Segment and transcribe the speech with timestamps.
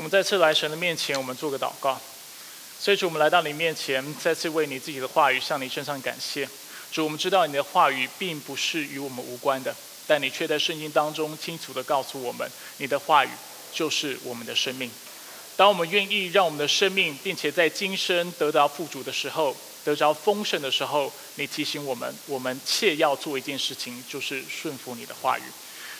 [0.00, 2.00] 我们再次来神的面前，我们做个祷告。
[2.80, 6.48] 所以主，我们来到你面前，再次为你自己的话语向你身上感谢。
[6.90, 9.76] 主，我们知道你的话语并不是与我们无关的，
[10.06, 13.28] 但你却在圣经当中清楚的告诉我们，你的话语
[13.74, 14.90] 就是我们的生命。
[15.54, 19.54] 当我们愿意让我们的生命，并且在今生得到富足的时候，
[19.84, 25.42] 得着丰盛的时候，你提醒我们，我们切要做一件事情，就是顺服你的话语。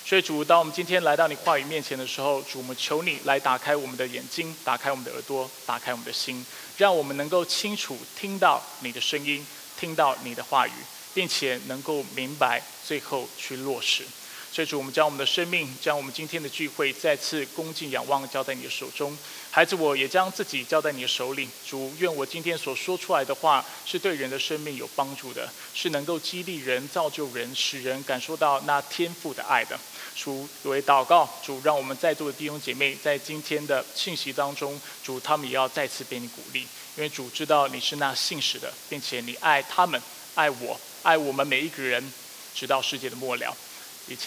[0.04, 6.44] 所以主，当我们今天来到你话语面前的时候，主，我们求你来打开我们的眼睛，打开我们的耳朵，打开我们的心，
[6.76, 9.46] 让我们能够清楚听到你的声音，
[9.78, 10.72] 听到你的话语，
[11.14, 14.04] 并且能够明白，最后去落实。
[14.52, 19.16] 所以主，我们将我们的生命，将我们今天的聚会再次恭敬仰望，交在你的手中。
[19.48, 21.48] 孩子，我也将自己交在你的手里。
[21.64, 29.78] 主，愿我今天所说出来的话，是对人的生命有帮助的，是能够激励人、造就人、使人感受到那天赋的爱的。
[30.16, 36.62] 主，为祷告，主，让我们在座的弟兄姐妹在今天的信息当中，主，他们也要再次被你鼓励，
[36.96, 40.02] 因为主知道你是那信实的，并且你爱他们，
[40.34, 42.12] 爱我，爱我们每一个人，
[42.52, 43.56] 直到世界的末了。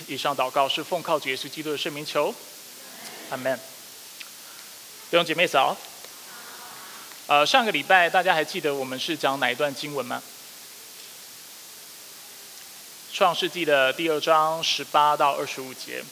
[0.08, 2.34] 以上祷告是奉靠主耶稣基督的圣名求，
[3.30, 3.58] 阿门。
[5.12, 5.76] 弟兄姐妹早。
[7.28, 10.22] 呃，上个礼拜大家还记得我们是讲哪一段经文吗？
[13.14, 16.04] 创世纪的第二章十八到二十五节。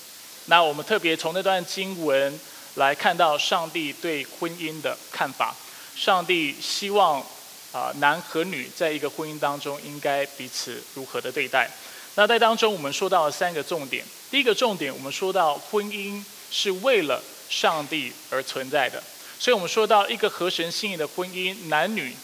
[0.46, 2.40] 那我们特别从那段经文
[2.76, 5.56] 来看到上帝对婚姻的看法。
[5.96, 7.20] 上帝希望
[7.72, 11.70] 啊男和女在一个婚姻当中应该彼此如何的对待。
[12.22, 14.06] 那在当中，我们说到了三个重点。
[14.30, 17.20] 第一个重点，我们说到婚姻是为了
[17.50, 19.02] 上帝而存在的，
[19.40, 22.16] 所以我们说到一个合神心意的婚姻，男女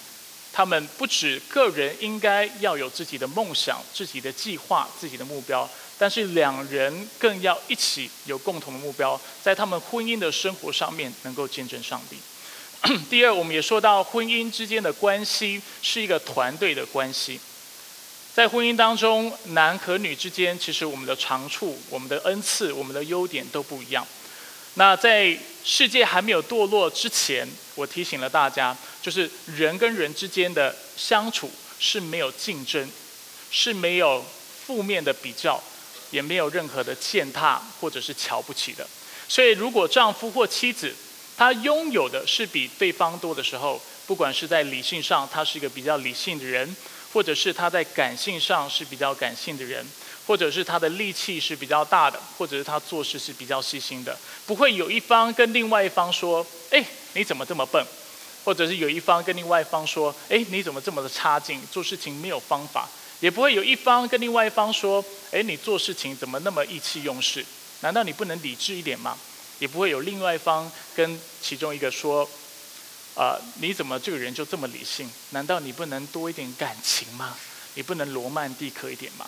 [0.53, 5.67] 他们不止个人应该要有自己的梦想、自己的计划、自己的目标，
[5.97, 12.17] 但是两人更要一起有共同的目标，在他们婚姻的生活上面能够见证上帝。
[13.09, 17.39] 第二，我们也说到婚姻之间的关系是一个团队的关系。
[18.37, 24.05] 在婚姻当中，男和女之间，其实我们的长处、我们的恩赐、我们的优点都不一样。
[24.75, 31.49] 那在世界还没有堕落之前，我提醒了大家，就是人跟人之间的相处
[31.79, 32.87] 是没有竞争，
[33.49, 34.23] 是没有
[34.67, 35.59] 负面的比较，
[36.11, 38.87] 也没有任何的践踏或者是瞧不起的。
[39.27, 40.93] 所以，如果丈夫或妻子
[41.35, 46.75] 他拥有的是比对方多的时候，不管是在理性上，他是一个比较理性的人。
[47.17, 49.83] 或者是他在感性上是比较感性的人，
[50.27, 57.83] 或者是他的力气是比较大的，或者是他做事是比较细心的，不会有一方跟另外一方说：“哎，你怎么这么笨？”
[58.45, 62.87] 或者是有一方跟另外一方说：“哎，你怎么这么的差劲，做事情没有方法？”
[63.19, 67.43] 也不会有一方跟另外一方说：“哎，你做事情怎么那么意气用事？
[67.81, 69.17] 难道你不能理智一点吗？”
[69.57, 72.29] 也不会有另外一方跟其中一个说。
[73.17, 75.09] 啊，你怎么这个人就这么理性？
[75.31, 77.35] 难道你不能多一点感情吗？
[77.73, 79.25] 你不能罗曼蒂克一点吗？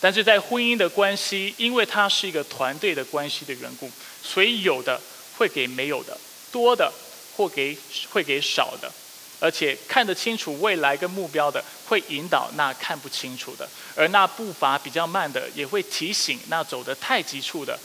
[0.00, 3.90] 但是在婚姻的关系，因为它是一个团队的关系的缘故，
[4.22, 5.00] 所以有的
[5.36, 6.18] 会给没有的，
[6.50, 6.90] 多的
[7.36, 7.76] 或给
[8.10, 8.90] 会给少的，
[9.40, 17.78] 而且看得清楚未来跟目标的，会引导那看不清楚的，而那步伐比较慢的，也会提醒那走得太急促的，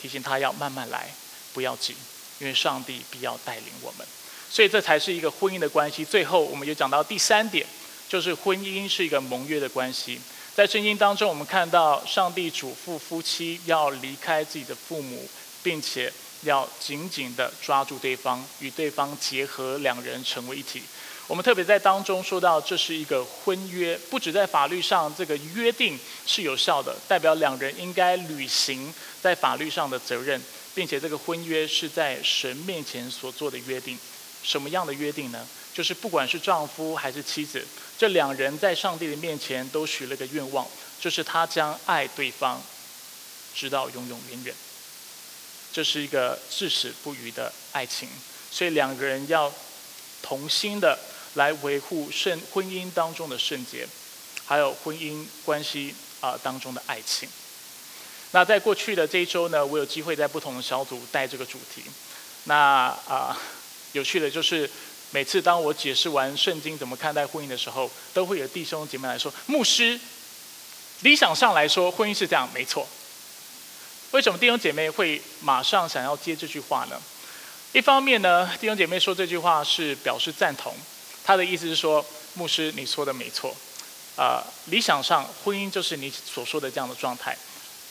[0.00, 1.12] 提醒他要慢慢来，
[1.52, 1.94] 不要急。
[2.40, 4.06] 因为上帝必要带领我们，
[4.50, 6.04] 所以这才是一个婚姻的关系。
[6.04, 7.64] 最后，我们就讲到第三点，
[8.08, 10.18] 就是婚姻是一个盟约的关系。
[10.54, 15.28] 在圣经当中，我们看到上帝嘱咐夫妻要离开自己的父母，
[15.62, 16.12] 并且
[16.42, 20.82] 要紧紧的抓住对方，与对方结合，两人成为一体。
[21.28, 25.96] 我们特别在当中说到，这是一个婚约，不止在法律上这个约定
[26.26, 30.42] 是有效的，代表两人应该履行在法律上的责任。
[30.80, 33.98] 并且这个婚约是在神面前所做的约定，
[34.42, 35.46] 什么样的约定呢？
[35.74, 37.62] 就是不管是丈夫还是妻子，
[37.98, 40.66] 这两人在上帝的面前都许了个愿望，
[40.98, 42.62] 就是他将爱对方，
[43.54, 44.54] 直到永永远远。
[45.70, 48.08] 这是一个至死不渝的爱情，
[48.50, 49.52] 所以两个人要
[50.22, 50.98] 同心的
[51.34, 53.86] 来维护圣婚姻当中的圣洁，
[54.46, 57.28] 还有婚姻关系啊当中的爱情。
[58.32, 61.82] 那在过去的这一周呢，我有机会在不同的小组带这个主题。
[62.44, 62.56] 那
[63.08, 63.36] 啊，
[63.92, 64.70] 有趣的就是，
[65.10, 69.98] 每次当我解释完圣经怎么看待婚姻的时候，都会有弟兄姐妹来说：“牧师，
[71.00, 72.86] 理想上来说，婚姻是这样，没错。”
[74.12, 77.00] 为什么弟兄姐妹会马上想要接这句话呢？
[77.72, 80.72] 一方面呢，弟兄姐妹说这句话是表示赞同，
[81.24, 82.04] 他的意思是说
[82.34, 83.54] ：“牧师，你说的没错。
[84.16, 87.36] 啊，理想上婚姻就是你所说的这样的状态。”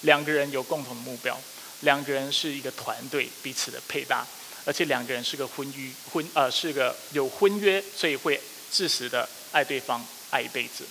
[0.01, 1.39] 两个人有共同的目标，
[1.81, 4.25] 两个人是一个团队，彼此的配搭，
[4.65, 8.39] 而且两个人是个婚约婚呃是个有婚约，所以会
[8.71, 10.85] 至死的爱对方，爱一辈子。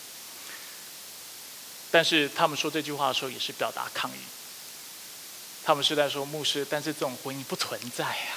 [1.90, 4.20] 但是他们说这句话的时候，也是表达抗议。
[5.64, 8.37] 他们是在说牧师，但是这种婚姻不存在呀，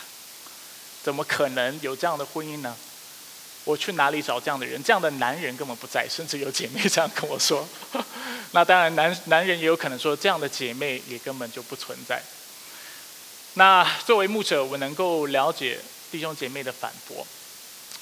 [1.03, 2.75] 怎么可能有这样的婚姻呢？
[3.63, 4.81] 我去哪里找这样的人？
[4.83, 7.67] 这样的男人根本不在，甚至有姐妹这样跟我说。
[8.53, 12.21] 那当然，男男人也有可能说，这样的姐妹也根本就不存在。
[13.53, 15.79] 那作为牧者，我能够了解
[16.11, 17.25] 弟兄姐妹的反驳。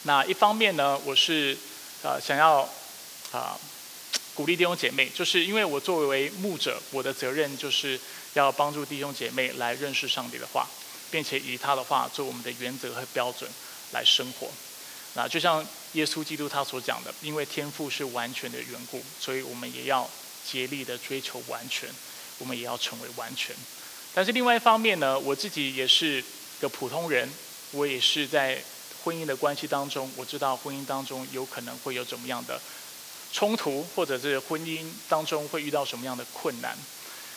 [0.03, 1.57] 那一方面呢，我是
[2.03, 2.67] 呃想要
[3.31, 3.59] 啊
[4.33, 7.99] 鼓励弟兄姐妹，就是因为我作为牧者，我的责任就是
[8.33, 10.65] 要帮助弟兄姐妹来认识上帝的话，
[11.11, 13.49] 并且以他的话做我们的原则和标准
[13.91, 14.47] 来生活。
[15.19, 15.61] 那就像
[15.91, 20.09] 耶稣基督他所讲的，因为天赋是完全的缘故，所以我们也要
[20.49, 21.89] 竭力的追求完全，
[22.37, 23.53] 我们也要成为完全。
[24.13, 26.23] 但是另外一方面呢，我自己也是
[26.61, 27.29] 个普通人，
[27.71, 28.63] 我也是在
[29.03, 32.57] 婚姻的关系当中，我知道婚姻当中有可能会有怎么样的
[33.33, 36.77] 冲突，或者是婚姻当中会遇到什么样的困难，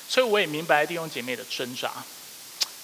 [0.08, 1.92] 所以我也明白弟兄姐妹的挣扎。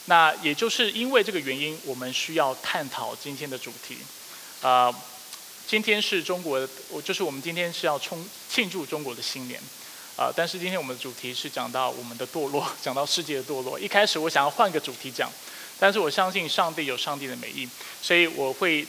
[0.07, 3.99] 那也就是因为这个原因，我们需要探讨今天的主题。
[4.61, 4.93] 啊，
[5.69, 9.61] 今天是中国，我就是我们今天是要冲庆祝中国的新年，
[10.17, 13.79] 啊，但是今天我们的主题是讲到我们的堕落， 讲到世界的堕落。
[13.79, 15.31] 一开始我想要换个主题讲，
[15.79, 17.69] 但是我相信上帝有上帝的美意，
[18.03, 18.85] 所以我会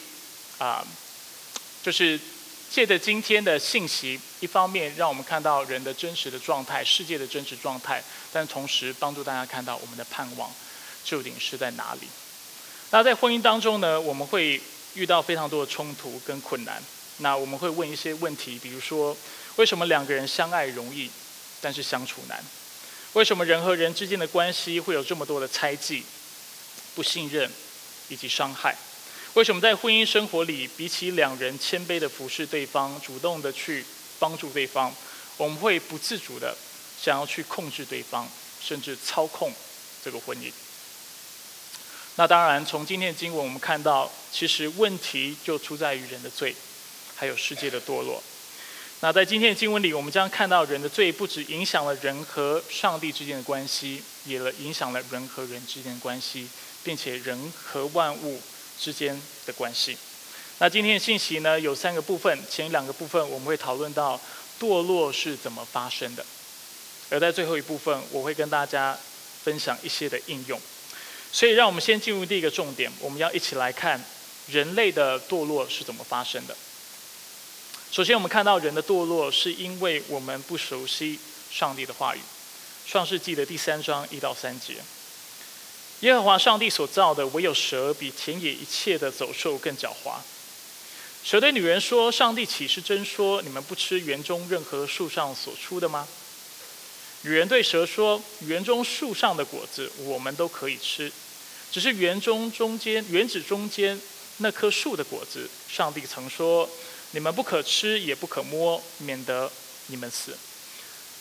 [0.58, 0.84] 啊，
[1.84, 2.20] 就是
[2.72, 10.50] 借着今天的信息，一方面让我们看到人的真实的状态，世界的真实状态，但同时帮助大家看到我们的盼望
[11.04, 12.08] 究竟是在哪里。
[12.90, 14.60] 那在婚姻当中呢，我们会。
[14.96, 16.82] 遇到非常多的冲突跟困难，
[17.18, 19.16] 那我们会问一些问题，比如说，
[19.56, 21.10] 为什么两个人相爱容易，
[21.62, 22.44] 但是相处难？
[23.14, 26.04] 为什么人和人之间的关系会有这么多的猜忌、
[26.96, 27.50] 不信任
[28.10, 28.76] 以及伤害？
[29.36, 33.86] 为什么在婚姻生活里，比起两人谦卑的服侍对方、主动的去
[34.18, 34.94] 帮助对方，
[35.38, 36.58] 我们会不自主的
[37.02, 38.28] 想要去控制对方，
[38.62, 39.52] 甚至操控
[40.04, 40.52] 这个婚姻？
[42.20, 46.54] 那当然，从今天的经文我们看到，其实问题就出在于人的罪，
[47.16, 48.22] 还有世界的堕落。
[49.00, 56.46] 那在今天的经文里，我们将看到人的罪不止影响了人和上帝之间的关系，也影响了人和人之间的关系，
[56.84, 58.42] 并且人和万物
[58.78, 59.98] 之间的关系。
[60.58, 64.20] 那今天的信息呢，有三个部分，前两个部分我们会讨论到
[64.60, 66.26] 堕落是怎么发生的，
[67.10, 68.98] 而在最后一部分，我会跟大家
[69.46, 70.60] 分享一些的应用。
[71.32, 74.04] 所以，让我们先进入第一个重点，我们要一起来看
[74.48, 76.58] 人类的堕落是怎么发生的。
[77.92, 81.20] 首先，我们看到人的堕落是因为我们不熟悉
[81.52, 82.20] 上帝的话语。
[82.88, 84.78] 创世纪的第三章一到三节，
[86.00, 90.16] 耶和华上帝所造的唯有蛇比田野一切的走兽更狡猾。
[91.24, 96.08] 蛇对女人说：“上帝岂是真说你们不吃园中任何树上所出的吗？”
[97.24, 101.12] 女人对蛇说：“园中树上的果子，我们都可以吃，
[101.70, 104.00] 只是园中中间园子中间
[104.38, 106.70] 那棵树的果子，上帝曾说，
[107.12, 109.52] 你们不可吃，也不可摸，免得
[109.88, 110.38] 你们死。”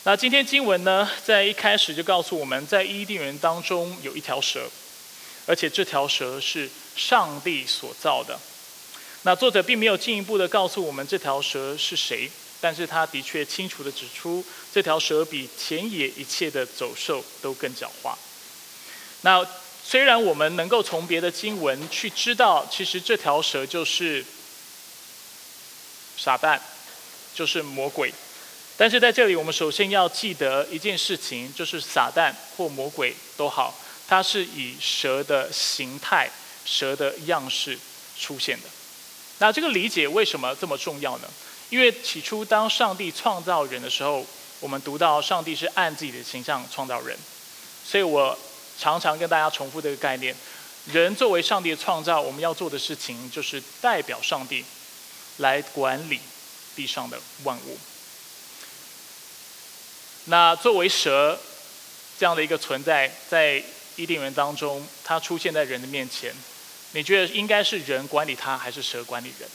[0.05, 4.71] 那今天经文呢，在一开始就告诉我们在伊甸园当中有一条蛇，
[5.47, 8.39] 而且这条蛇是上帝所造的。
[9.23, 12.31] 那作者并没有进一步的告诉我们这条蛇是谁。
[12.61, 18.15] 但是他的确清楚的指出，这条蛇比田野一切的走兽都更狡猾。
[19.23, 19.47] 那
[19.85, 24.25] 虽然我们能够从别的经文去知道，其实这条蛇就是
[26.17, 26.61] 傻蛋，
[27.35, 28.13] 就是魔鬼。
[28.77, 33.75] 但是在这里，我们首先要记得一件事情，就是撒旦或魔鬼都好，
[34.07, 36.31] 它是以蛇的形态、
[36.65, 37.79] 蛇的样式
[38.19, 38.69] 出现的。
[39.39, 41.29] 那这个理解为什么这么重要呢？
[41.71, 44.25] 因为起初，当上帝创造人的时候，
[44.61, 47.17] 我们读到上帝是按自己的形象创造人，
[47.85, 48.37] 所以我
[48.79, 50.35] 常常跟大家重复这个概念：
[50.87, 54.65] 人作为上帝的创造，我们要做的事情就是代表上帝
[55.37, 56.21] 来管理
[56.75, 57.79] 地上的万物。
[60.25, 61.39] 那作为蛇
[62.19, 63.63] 这样的一个存在，在
[63.97, 66.35] 伊甸园当中，它出现在人的面前，
[66.93, 69.49] 你觉得应该是人管理它，还是蛇管理人？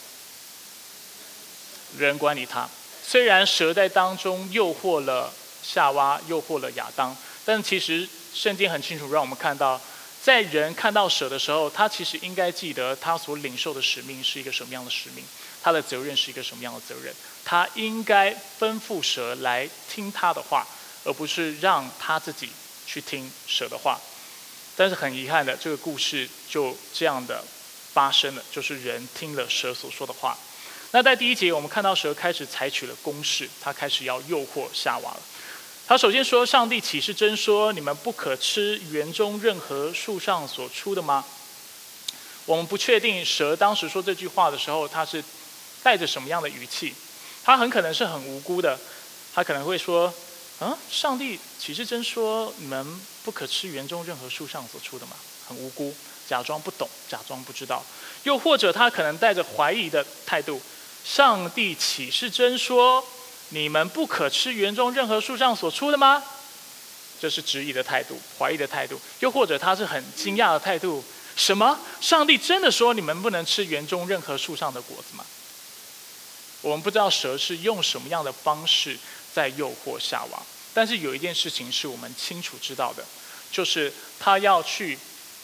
[1.98, 2.68] 人管理他，
[3.06, 5.32] 虽然蛇在当中诱惑了
[5.62, 9.80] 夏娃，诱惑了亚当，但其实圣经很清楚让我们看到，
[10.22, 15.24] 在人看到蛇的时候，他其实应该记得他所领受的使命是一个什么样的使命，
[15.62, 17.14] 他的责任是一个什么样的责任，
[17.46, 20.66] 他应该吩咐蛇来听他的话，
[21.04, 22.50] 而不是让他自己
[22.86, 24.00] 去听蛇的话。
[24.76, 27.44] 但是很遗憾的，这个故事就这样的
[27.94, 30.36] 发生了，就是人听了蛇所说的话。
[30.96, 35.20] 那在第一节，我们看到蛇开始采取了攻势，他开始要诱惑夏娃了。
[35.88, 41.26] 他首先说：“上帝岂是真说你们不可吃园中任何树上所出的吗？”
[42.46, 45.24] 我们不确定蛇当时说这句话的时候，他是
[45.82, 46.94] 带着什么样的语气。
[47.44, 48.80] 他很可能是很无辜的，
[49.34, 50.14] 他可能会说
[50.62, 52.86] ：“啊，上帝岂是真说你们？”
[53.26, 55.14] 不可吃园中任何树上所出的吗，
[55.48, 55.96] 很无辜，
[56.28, 57.82] 假装不懂，假装不知道，
[58.24, 60.62] 又或者他可能带着怀疑的态度，
[61.04, 63.04] 上帝岂是真说
[63.50, 66.24] 你们不可吃园中任何树上所出的吗？
[67.20, 71.04] 这是质疑的态度，怀疑的态度，又或者他是很惊讶的态度，
[71.36, 71.80] 什么？
[72.02, 75.24] 上帝真的说你们不能吃园中任何树上的果子吗？
[76.62, 78.98] 我们不知道蛇是用什么样的方式
[79.34, 80.42] 在诱惑夏娃。
[80.74, 83.06] 但是有一件事情是我们清楚知道的，
[83.52, 84.98] 就是他要去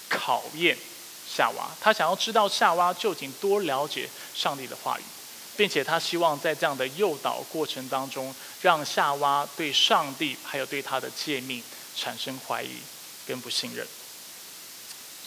[0.09, 0.77] 考验
[1.29, 5.03] 夏娃，他想要知道夏娃究竟多了解上帝的话语，
[5.59, 11.61] 并且他希望在这样的诱导过程当中，让夏娃对上帝还有对他的诫命
[11.97, 12.77] 产生怀疑
[13.27, 13.85] 跟不信任。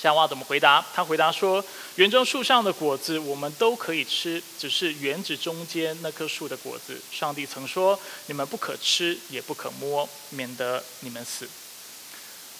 [0.00, 0.82] 夏娃怎么回答？
[0.94, 1.62] 他回答说
[1.96, 11.46] ：“园中树上的果子我们都可以吃，只是园子中间那棵树的果子，上帝曾说你们不可吃，也不可摸，免得你们死。”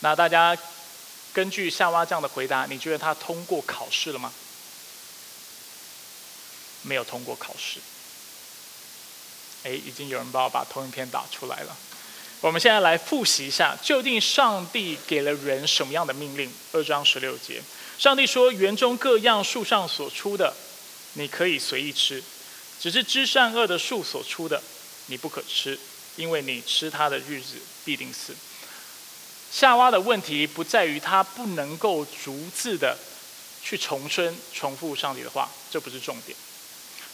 [0.01, 0.55] 那大家
[1.33, 4.31] 根据夏娃这样的回答，你觉得他通过考试了吗？
[6.83, 7.81] 没有通过考试。
[9.65, 11.77] 哎，已经有人帮我把投影片打出来了。
[12.41, 16.53] 我们现在来复习一下，究竟上帝给了人什么样的命令？
[16.73, 17.63] 二章十六节，
[17.99, 20.53] 上帝说：“园中各样树上所出的，
[21.13, 22.21] 你可以随意吃；
[22.81, 24.61] 只是知善恶的树所出的，
[25.07, 25.79] 你不可吃，
[26.17, 28.35] 因为你吃它的日子必定死。”
[29.53, 32.99] 夏娃的问题不在于他不能够逐字的
[33.63, 36.37] 去重申、重复上帝的话，这不是重点。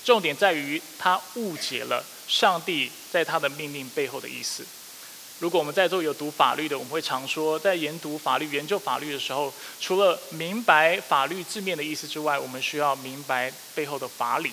[0.08, 4.64] 重点在于他误解了上帝在他的命令背后的意思。
[5.38, 14.50] 如果我们在座有读法律的，我们会常说，在研读法律、研究法律的时候，除了明白法律字面的意思之外，我们需要明白背后的法理。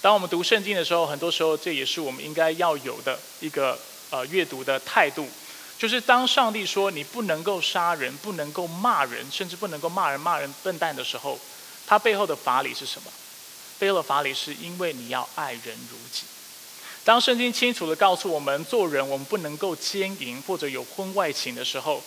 [0.00, 3.78] 当我们读圣经的时候，很多时候这也是我们应该要有的一个
[4.08, 5.28] 呃阅读的态度，
[5.78, 11.38] 就是当上帝说你不能够杀人、不能够骂人，甚至不能够骂人、骂人笨蛋的时候，
[11.86, 13.12] 他背后的法理是什么？
[13.78, 16.24] 背了法理是因为你要爱人如己。
[17.04, 22.02] 当圣经清楚的告诉我们，做人我们不能够奸淫或者有婚外情的时候，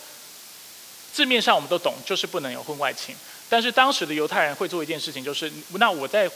[1.13, 3.15] 字面上我们都懂，就是不能有婚外情。
[3.47, 6.29] 但是当时的犹太人会做一件事情，就是那我在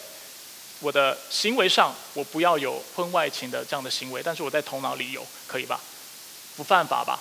[0.80, 5.80] 我的行为上，我不要有婚外情的这样的行为，但是我在头脑里有，可以吧？
[6.56, 7.20] 不犯法吧？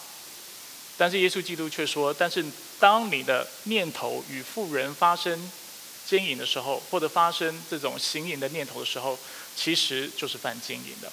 [0.98, 2.44] 但是耶稣基督却说，但是
[2.78, 5.50] 当你的念头与妇人发生
[6.10, 9.16] 奸淫的时候，或者发生这种行淫的念头的时候，
[9.54, 11.12] 其实就是犯奸淫的。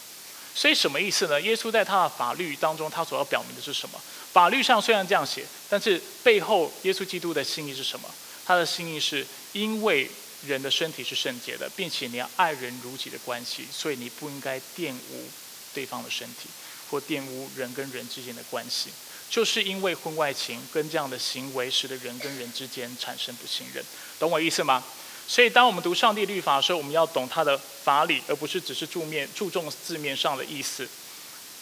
[0.55, 1.39] 所以什么意思呢？
[1.39, 4.01] 耶稣在他的法律当中，他所要表明的是什么？
[4.33, 8.09] 法律上虽然这样写，但是背后耶稣基督的心意是什么？
[8.43, 9.23] 他的心意是
[9.53, 10.09] 因为
[10.47, 15.29] 人的身体是圣洁的，并且你要爱人如己的关系，所以你不应该玷污
[15.75, 16.49] 对方的身体，
[16.89, 18.89] 或玷污人跟人之间的关系。
[19.29, 23.83] 就是因为婚外情跟这样的行为，使得人跟人之间产生不信任。
[24.19, 24.83] 懂我意思吗？
[25.27, 30.87] 所以，当我们读上帝律法的时候，我们要懂它的法理，而不是只是注面注重字面上的意思。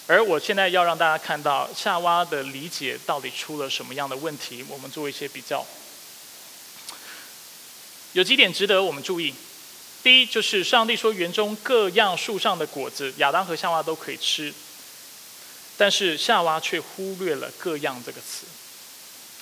[0.06, 5.66] 而我现在要让大家看到夏娃的理解到底出了什么样的问题，我们做一些比较。
[8.14, 9.34] 有几点值得我们注意。
[10.04, 14.54] 第一，就是上帝说园中各样树上的果子，亚当和夏娃都可以吃，
[15.78, 18.46] 但是夏娃却忽略了“各样”这个词。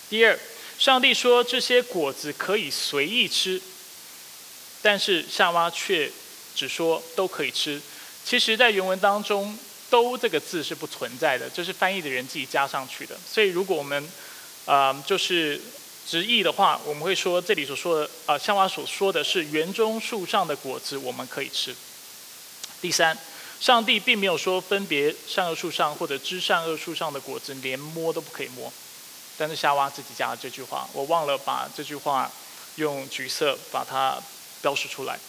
[0.10, 0.38] 第二，
[0.78, 3.62] 上帝说这些果子可以随意吃。
[4.82, 6.12] 但是夏娃却
[6.54, 7.82] 只说都可以吃，
[8.26, 9.58] 其实，在原文当中
[9.90, 13.18] ，“都”这个字是不存在的，这是翻译的人自己加上去的。
[13.26, 14.06] 所以，如果我们，
[14.66, 15.62] 呃，就是
[16.06, 21.74] 直译的话，我们会说这里所说的，呃，夏娃所说的是园中树上的果子我们可以吃。
[22.82, 23.18] 第三，
[23.64, 28.70] 上帝并没有说分别善恶树上或者知善恶树上的果子连摸都不可以摸，
[29.38, 32.30] 但是夏娃自己加了这句话，我忘了把这句话
[32.76, 34.22] 用橘色把它。
[34.64, 35.20] 标示出来。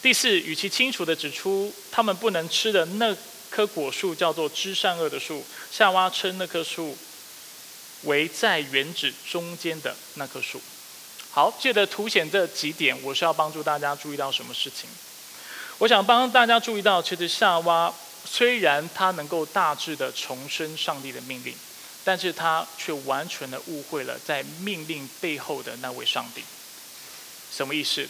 [0.00, 3.14] 第四，与其清楚地指出他们不能吃的那
[3.50, 6.96] 棵果树叫做知善恶的树，夏娃称那棵树
[8.04, 10.58] 为在原子中间的那棵树。
[11.30, 14.88] 好，借着凸显这几点，我是要帮助大家注意到什么事情？
[15.80, 17.90] 我想帮大家注意到，其实夏娃
[18.26, 21.54] 虽然她能够大致的重申上帝的命令，
[22.04, 26.44] 但是他却完全的误会了在命令背后的那位上帝。
[27.50, 28.06] 什么意思？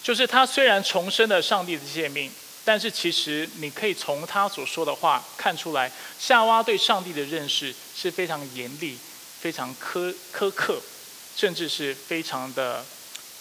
[0.00, 2.30] 就是他虽然重申了上帝的诫命，
[2.64, 5.90] 但是其实你可以从他所说的话看出来，
[6.20, 8.96] 夏娃对上帝的认识是非常严厉、
[9.40, 10.80] 非常苛苛刻，
[11.34, 12.84] 甚至是非常的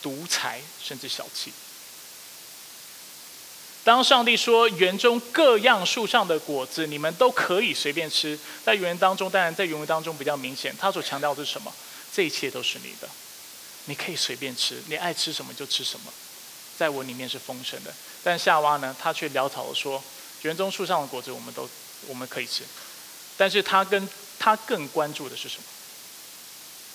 [0.02, 1.54] 独裁，甚至小气。
[3.84, 11.74] 当上帝说园中各样树上的果子，你们都可以随便吃，在园当中，当然在园当中比较明显，他所强调的是什么？
[12.14, 13.10] 这一切都是你的，
[13.86, 16.14] 你可以随便吃，你爱吃什么就吃什么，
[16.78, 17.92] 在我里面是丰盛的。
[18.24, 20.04] 但夏娃呢，他却潦草的说，
[20.44, 21.68] 园中树上的果子我们都
[22.08, 22.64] 我们可以吃，
[23.36, 24.08] 但是他跟
[24.38, 25.64] 他更关注的是什么？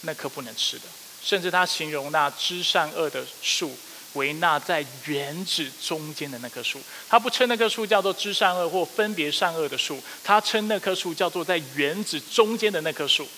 [0.02, 0.84] 那棵不能吃的，
[1.20, 3.76] 甚至他形容那知善恶的树。
[4.16, 13.28] 为那在原子中间的那棵树，他不称那棵树叫做知善恶或分别善恶的树，他称那棵树叫做在原子中间的那棵树。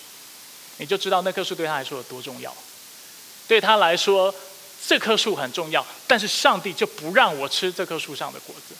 [0.77, 2.55] 你就知道那棵树对他来说有多重要。
[3.47, 4.33] 对他来说，
[4.87, 8.73] 这棵树很重要，但是上帝就不让我吃这棵树上的果子。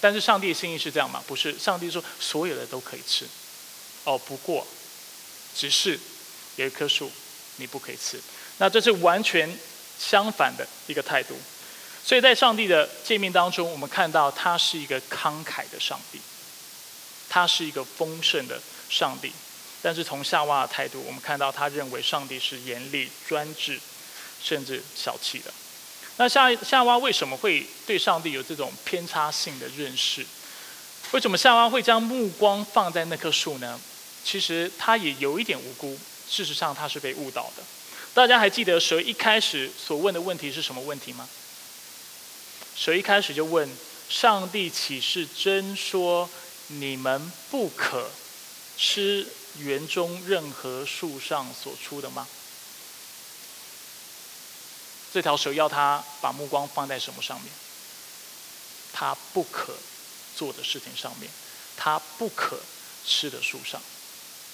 [0.00, 1.22] 但是上帝的心意是这样吗？
[1.26, 3.26] 不是，上帝说所有的都可以吃。
[4.04, 4.66] 哦，不过，
[5.56, 5.98] 只是
[6.56, 7.10] 有一棵树
[7.56, 8.20] 你不可以吃。
[8.58, 9.58] 那这是完全。
[9.98, 11.34] 相反的一个态度，
[12.04, 16.20] 所以在上帝的诫命当中，我们看到他是一个慷慨的上帝，
[17.28, 19.32] 他是一个丰盛的上帝。
[19.82, 23.78] 但是从夏娃的态度，我们看到他认为上帝是严厉、专制，
[24.42, 25.52] 甚至小气的。
[26.16, 30.24] 那夏夏娃为什么会对上帝有这种偏差性的认识？
[31.12, 33.78] 为什么夏娃会将目光放在那棵树呢？
[34.24, 35.98] 其实他也有一点无辜，
[36.30, 37.62] 事实上他是被误导的。
[38.14, 41.28] 大家还记得蛇一开始所问的问题是什么问题吗？
[42.76, 43.68] 蛇一开始就问
[44.08, 46.30] ：“上帝岂是真说
[46.68, 48.08] 你们不可
[48.76, 49.26] 吃
[49.58, 52.28] 园中任何树上所出的吗？”
[55.12, 57.50] 这条蛇要他把目光放在什么上面？
[58.92, 59.74] 他不可
[60.36, 61.28] 做的事情上面，
[61.76, 62.60] 他不可
[63.04, 63.82] 吃的树上。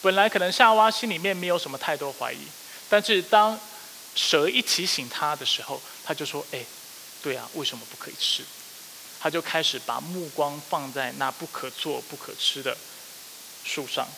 [0.00, 2.38] 本来可能夏娃心里面没有什么太多怀疑。
[2.90, 3.58] 但是当
[4.14, 6.62] 蛇一提醒他的时候，他就说：“哎，
[7.22, 8.44] 对啊，为什么不可以吃？”
[9.20, 12.76] 他就开始把目光放在那不可做、不可吃的
[13.64, 14.08] 树上。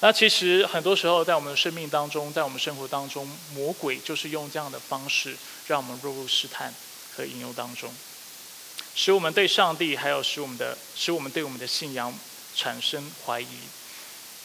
[0.00, 6.74] 那其实很多时候，在我们的生命当中，在我们生活当中，魔鬼就是用这样的方式，让我们落入试探
[7.16, 7.94] 和引诱当中，
[8.94, 12.12] 使我们对上帝，还有使我们的，使我们对我们的信仰
[12.54, 13.46] 产生怀疑。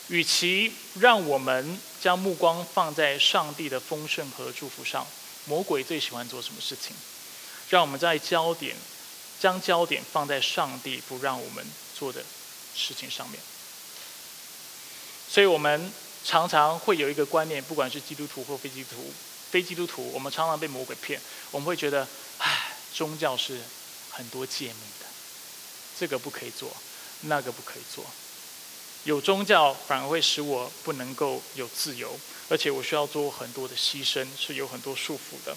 [0.07, 5.05] 与其让我们将目光放在上帝的丰盛和祝福上，
[5.45, 6.95] 魔鬼最喜欢做什么事情？
[7.69, 8.75] 让我们在焦点，
[9.39, 11.65] 将焦点放在上帝不让我们
[11.97, 12.23] 做的
[12.75, 13.39] 事情上面。
[15.27, 15.91] 所以我们
[16.23, 19.13] 常常会有一个观念，不管是基督徒或非基督徒，
[19.49, 21.19] 非基督徒，我们常常被魔鬼骗。
[21.49, 23.59] 我们会觉得，唉，宗教是
[24.11, 25.07] 很多诫命的，
[25.99, 26.71] 这个不可以做，
[27.21, 28.05] 那个不可以做。
[29.05, 35.55] 有宗教反而会使我不能够有自由，而且我需要做很多的牺牲，是有很多束缚的。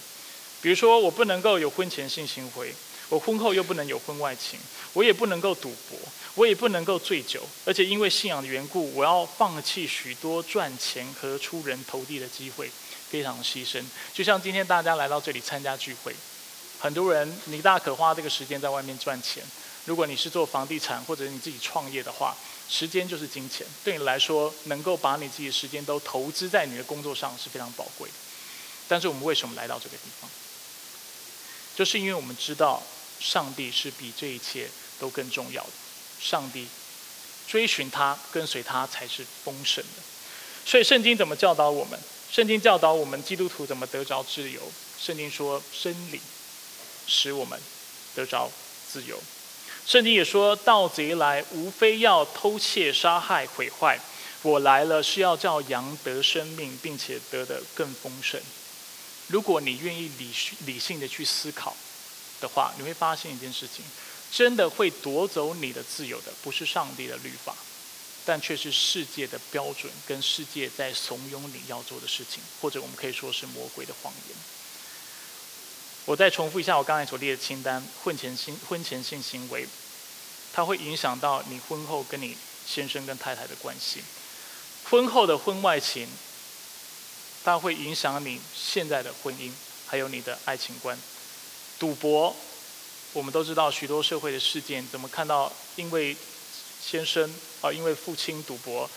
[0.61, 2.75] 比如说，我不能够有婚前性行为，
[3.09, 4.61] 我婚后又不能有婚外情，
[4.93, 5.99] 我也不能够赌博，
[6.35, 12.71] 我也不能够醉酒，而且因为信仰的缘故，我要放弃许多赚钱和出人头地的机会，
[13.09, 13.83] 非常牺牲。
[14.13, 16.15] 就像今天大家来到这里参加聚会，
[16.79, 19.43] 很多人你大可花这个时间在外面赚钱。
[19.87, 22.37] 如果你是做房地产或者你自己创业的话，
[22.68, 28.14] 时间就是金钱，对你来说，能够把你自己的时间都投资在你的工作上是非常宝贵的。
[28.87, 30.28] 但是我们为什么来到这个地方？
[31.74, 32.83] 就是因为我们知道，
[33.20, 35.70] 上帝是比这一切都更重要的。
[36.20, 36.66] 上帝
[37.46, 40.02] 追寻他，跟随他才是丰盛的。
[40.66, 41.98] 所以圣经怎么教导我们？
[42.31, 44.61] 圣经教导我们基督徒怎么得着自由？
[45.00, 46.20] 圣经说真理
[47.07, 47.59] 使我们
[48.14, 48.50] 得着
[48.92, 49.18] 自由。
[49.88, 53.98] 圣经也说：“盗贼来，无非要偷窃、杀害、毁坏。
[54.42, 58.38] 我来了，是要叫羊得生命，并且得的更丰盛。”
[59.29, 60.31] 如果你愿意理
[60.66, 61.74] 理性的去思考
[62.38, 63.83] 的话，你会发现一件事情：
[64.31, 67.57] 真的会夺走你的自由的，不是上帝的律法，
[68.27, 74.37] 但却是世界的标准跟世界在怂恿你要做的事情，或者我们可以说是魔鬼的谎言。
[76.09, 79.68] 我再重复一下我刚才所列的清单：婚前性婚前性行为，
[80.55, 82.35] 它会影响到你婚后跟你
[82.66, 84.01] 先生跟太太的关系；
[84.88, 86.09] 婚后的婚外情，
[87.44, 89.53] 它会影响你现在的婚姻，
[89.87, 90.97] 还有你的爱情观；
[91.79, 92.35] 赌博，
[93.12, 96.16] 我们都知道许多社会的事件，怎么看到因为
[96.83, 98.88] 先生啊，因为父亲赌博，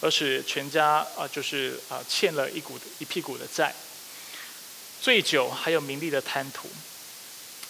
[0.00, 3.74] 而使全家啊就是啊欠了一股一屁股的债。
[5.00, 6.68] 醉酒还有名利的贪图。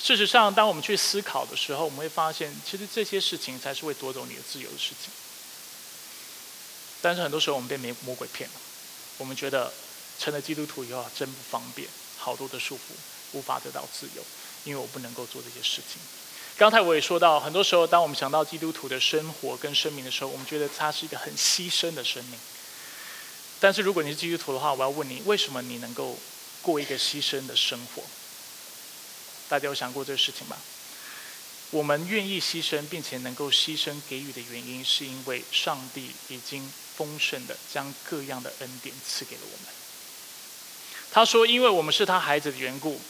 [0.03, 5.13] 事实上，当我们去思考的时候，我们会发现，其实这些事情才是会夺走你的自由的事情。
[7.03, 8.55] 但是很多时候，我们被魔魔鬼骗了。
[9.19, 9.71] 我们觉得
[10.19, 11.87] 成了基督徒以后真不方便，
[12.19, 12.93] 好多的束缚，
[13.33, 14.25] 无法得到自由，
[14.65, 16.01] 因为我不能够做这些事情。
[16.57, 22.39] 刚才我也说到，很多时候，当我们想到基督徒的生活跟生命的时候，我们觉得他是一个很牺牲的生命。
[23.61, 26.19] 但是如果你是基督徒的话，我要问你，为什么你能够
[26.63, 28.03] 过一个牺牲的生活？
[29.49, 30.57] 大家有想过这个事情吗？
[31.71, 39.75] 我们愿意牺牲，并且能够牺牲给予的原因，是因为上帝已经丰盛的将各样的恩典赐给了我们。
[41.13, 43.01] 他说：“因为我们是他孩子的缘故，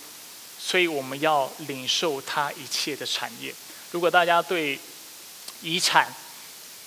[0.59, 3.55] 所以我们要领受他一切的产业。”
[3.93, 4.79] 如果大家对
[5.63, 6.15] 遗产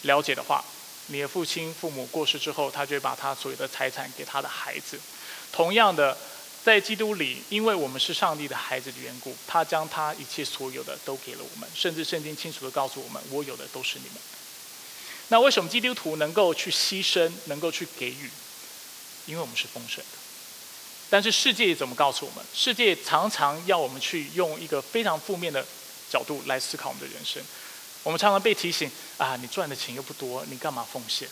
[0.03, 0.63] 了解的话，
[1.07, 4.99] 你的父亲、父母过世之后，他就会把他所有的财产给他的孩子。
[5.51, 6.17] 同样的。
[6.63, 14.15] 在基督里，因为我们是上帝的孩子的缘故，他将他一切所有的都给了我们，甚至圣经清楚的告诉我们：“我有的都是你们。”
[15.27, 18.29] 那为什么基督徒能够去牺牲，能够去给予？
[19.25, 20.17] 因为我们是丰盛的。
[21.09, 22.45] 但是世界怎么告诉我们？
[22.53, 25.65] 世界常常要我们去用一个非常负面的
[26.09, 27.43] 角度来思考我们的人生。
[28.03, 31.27] 我们常常被提醒：“啊，你赚的钱又不多，你干嘛奉献？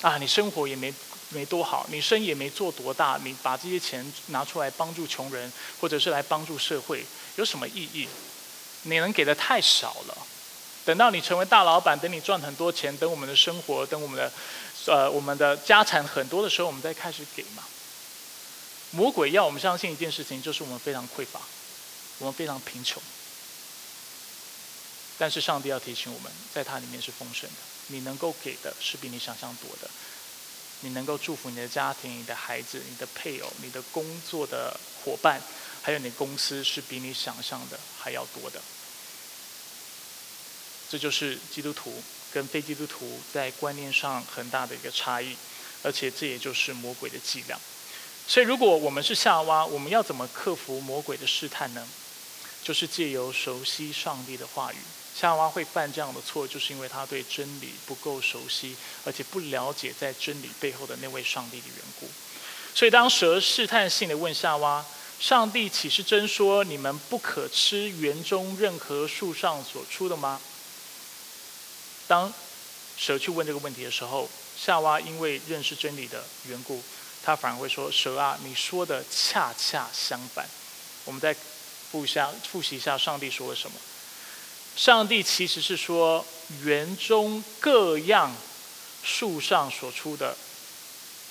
[0.00, 0.94] 啊，你生活也没……”
[1.32, 7.04] 没多好，你生意也没做多大，你把这些钱拿出来帮助穷人，或者是来帮助社会，
[7.36, 8.08] 有什么意义？
[8.82, 10.18] 你能给的太少了。
[10.84, 14.32] 等到你成为大老板，等你赚很多钱，等我们的生活，等我们的，
[14.86, 17.62] 呃，我们的家产很多的时候，我们再开始给嘛。
[18.90, 21.40] 魔鬼要我们相信一件事情，就是我们非常匮乏，
[22.18, 23.00] 我们非常贫穷。
[25.18, 29.88] 但是上帝要提醒我们，在它里面是丰盛的，你能够给的是比你想象多的。
[30.82, 35.40] 你能够祝福你的家庭、你的孩子、你的配偶、你的工作的伙伴，
[35.82, 38.60] 还有你公司，是比你想象的还要多的。
[40.88, 45.36] 这就是基督徒跟非基督徒在观念上很大的一个差异，
[45.82, 47.58] 而且这也就是魔鬼的伎俩。
[48.28, 51.88] 所以，如果我们是夏娃，我们要怎么克服魔鬼的试探呢？
[52.62, 54.76] 就是借由熟悉上帝的话语。
[55.14, 62.08] 夏娃会犯这样的错，就是因为他对真理不够熟悉，而且不了解在真理背后的那位上帝的缘故。
[62.74, 64.84] 所以，当蛇试探性的问夏娃
[65.20, 70.40] ：“上帝岂是真说你们不可吃园中任何树上所出的吗？”
[72.08, 72.32] 当
[72.96, 76.82] 蛇去问这个问题的时候，夏娃因为认识真理的缘故，
[77.22, 80.48] 他反而会说：“蛇啊，你说的恰恰相反。”
[81.04, 81.36] 我们再
[81.90, 83.76] 复一下复习一下上帝说了什么。
[84.74, 86.24] 上帝其实是说，
[86.62, 88.34] 园中各样
[89.04, 90.36] 树上所出的，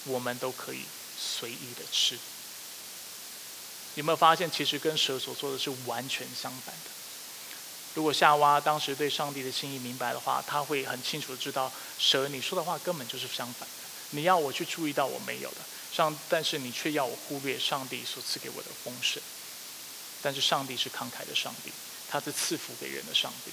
[0.05, 0.83] 我们都可以
[1.17, 2.17] 随意的吃。
[3.95, 6.91] 有没有发现，其实跟蛇所说的是完全相反的？
[7.93, 13.75] 如果夏娃当时对上帝的心意明白的话，他会很清楚的知道，蛇你说的话根本就是相反的。
[14.11, 15.57] 你要我去注意到我没有的
[15.91, 19.21] 上，但是你却要我忽略上帝所赐给我的丰盛。
[20.21, 21.71] 但是上帝是慷慨的上帝。
[22.11, 23.51] 他是赐福给人的上帝，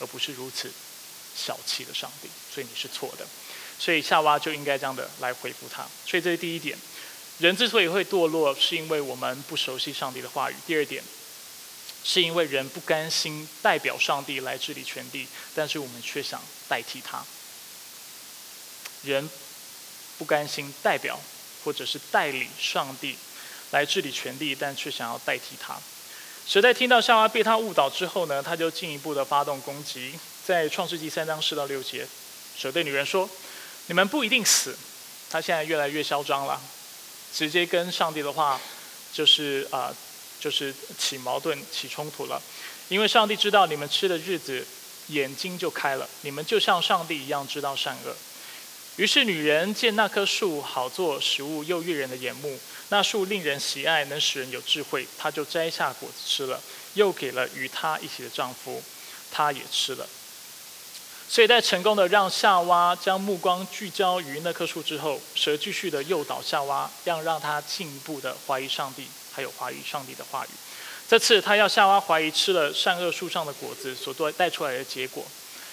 [0.00, 0.68] 而不是如此
[1.36, 3.24] 小气的上帝，所以你是错的。
[3.78, 5.86] 所以夏娃就应该这样的来回复他。
[6.04, 6.76] 所以这是第一点，
[7.38, 10.54] 人之所以会堕落，是因为我们不熟悉上帝的话语。
[10.66, 11.02] 第二点，
[12.04, 17.24] 是因为人不甘心代表上帝来治理全地，但是我们却想代替他。
[19.04, 19.30] 人
[20.18, 21.18] 不甘心代表
[21.64, 23.16] 或者是代理上帝
[23.70, 25.80] 来治理全地，但却想要代替他。
[26.46, 30.12] 蛇在听到夏娃被他误导之后呢，他就进一步的发动攻击。
[30.44, 32.06] 在创世纪三章四到六节，
[32.56, 33.30] 蛇对女人说
[33.86, 34.76] ：“你们不一定死。”
[35.30, 36.60] 他现在越来越嚣张了，
[37.32, 38.60] 直接跟上帝的话
[39.12, 39.94] 就是啊，
[40.40, 42.42] 就是起矛盾、起冲突了。
[42.88, 44.66] 因为上帝知道你们吃的日子，
[45.06, 48.14] 眼睛就开了，你们就像上帝一样知道善恶。
[48.96, 52.58] 于是女人见那棵树好做食物，又悦人的眼目。
[52.92, 55.06] 那树令人喜爱，能使人有智慧。
[55.16, 56.60] 她就摘下果子吃了，
[56.92, 58.82] 又给了与她一起的丈夫，
[59.30, 60.06] 他也吃了。
[61.26, 70.50] 所以在成功的让夏娃将目光聚焦于那棵树之后，蛇继续的诱导夏娃，让让他进一步的怀疑上帝，还有怀疑上帝的话语。
[71.08, 75.24] 这次他要夏娃怀疑吃了善恶树上的果子所带带出来的结果。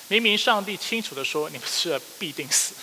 [0.07, 2.73] 明明上帝清楚的说，你们吃了必定死，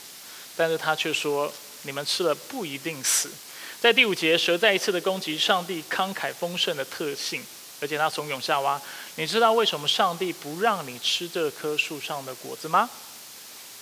[0.55, 1.51] 但是他却说，
[1.85, 3.31] 你们吃了不一定死。
[3.79, 7.45] 在第五节，蛇再一次的攻击上帝慷慨丰盛的特性，
[7.81, 8.81] 而且他怂恿夏娃
[9.17, 12.89] ：“你知道为什么上帝不让你吃这棵树上的果子吗？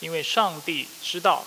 [0.01, 1.45] 因为上帝知道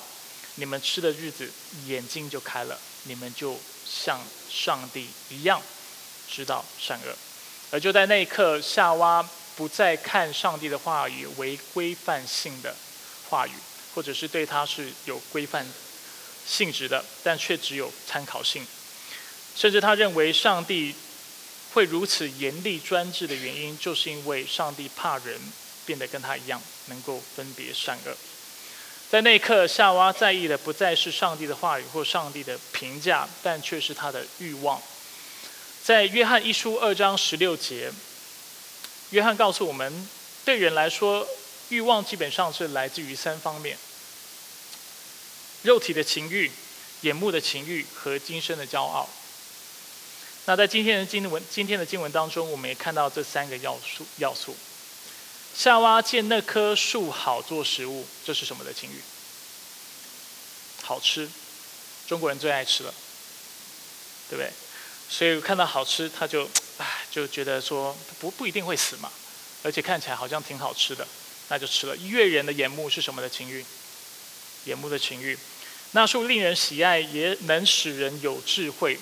[0.56, 1.52] 你们吃的日子
[1.86, 5.62] 眼睛就开了，你们就像上帝一样
[6.30, 7.16] 知道善恶。
[7.70, 12.74] 而就在那一刻，夏娃不再看上帝的话语为规范性的
[13.30, 13.52] 话语，
[13.94, 15.68] 或者是对他是有规范
[16.48, 18.66] 性质的，但却只有参考性。
[19.56, 20.96] 甚至他认为上帝
[21.74, 25.40] 会如此严厉专制的原因，就是因为上帝怕人
[25.86, 28.16] 变得跟他一样，能够分别善恶。
[29.10, 34.82] 在那一刻，夏娃在意的不再是上帝的话语或上帝的评价，但却是他的欲望。
[35.84, 37.90] 在约翰一书二章十六节，
[39.12, 40.10] 约翰告诉我们，
[40.44, 41.26] 对人来说，
[41.70, 43.78] 欲望基本上是来自于三方面：
[45.68, 46.50] 肉体的情欲、
[47.02, 49.08] 眼目的情欲和今生的骄傲。
[50.46, 54.08] 那在今天的经文，今天的经文当中，我们也看到这三个要素。
[54.16, 54.56] 要素，
[55.54, 59.02] 夏娃见那棵树好做食物，这是什么的情欲？
[60.84, 61.30] 好吃，
[62.08, 62.94] 中国人最爱吃了，
[64.30, 64.50] 对不对？
[65.10, 69.12] 所以看到好吃，他就唉，就觉得说不不一定会死嘛，
[69.64, 71.06] 而且看起来好像挺好吃的，
[71.50, 71.98] 那就吃了。
[71.98, 73.66] 悦人的眼目是什么的情欲？
[74.64, 75.38] 眼目的情欲。
[75.92, 78.98] 那树令人喜爱，也能使人有智慧。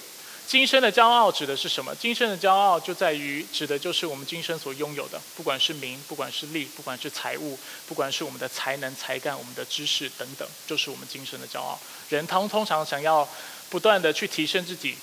[0.48, 1.94] 今生的骄傲指的是什么？
[1.96, 11.80] 今生的骄傲就在于指的就是我们今生所拥有的，不管是名，不管是利，不管是财物，不管是我们的才能、才干、我们的知识等等，就是我们今生的骄傲。
[12.10, 13.28] 人通通常想要
[13.70, 14.96] 不断的去提升自己。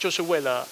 [0.00, 0.66] 就是为了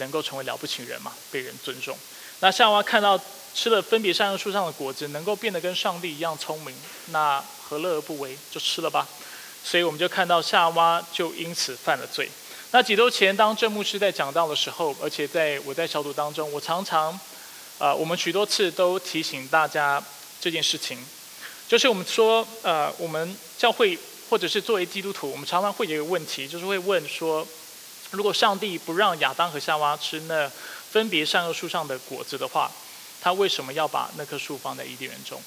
[0.00, 1.96] 能够成为了不起人嘛，被人尊重。
[2.40, 3.16] 那夏娃看到
[3.54, 6.74] 吃了分别善恶树上的果子，能够变得跟上帝一样聪明，
[7.10, 8.36] 那何乐而不为？
[8.50, 9.06] 就吃了吧。
[9.64, 12.28] 所以我们就看到夏娃就因此犯了罪。
[12.70, 17.18] 那几周前，当郑牧师在讲道的时候，而且在我在小组当中，我常常，
[17.78, 20.02] 呃，我们许多次都提醒大家
[20.40, 20.98] 这件事情，
[21.66, 27.46] 就是我们说，呃，我们教会或者是作为基督徒，我们常常会有一个问题，就是会问说。
[28.10, 30.50] 如果上帝不让亚当和夏娃吃那
[30.90, 32.70] 分别善恶树上的果子的话，
[33.20, 35.38] 他为什么要把那棵树放在伊甸园中？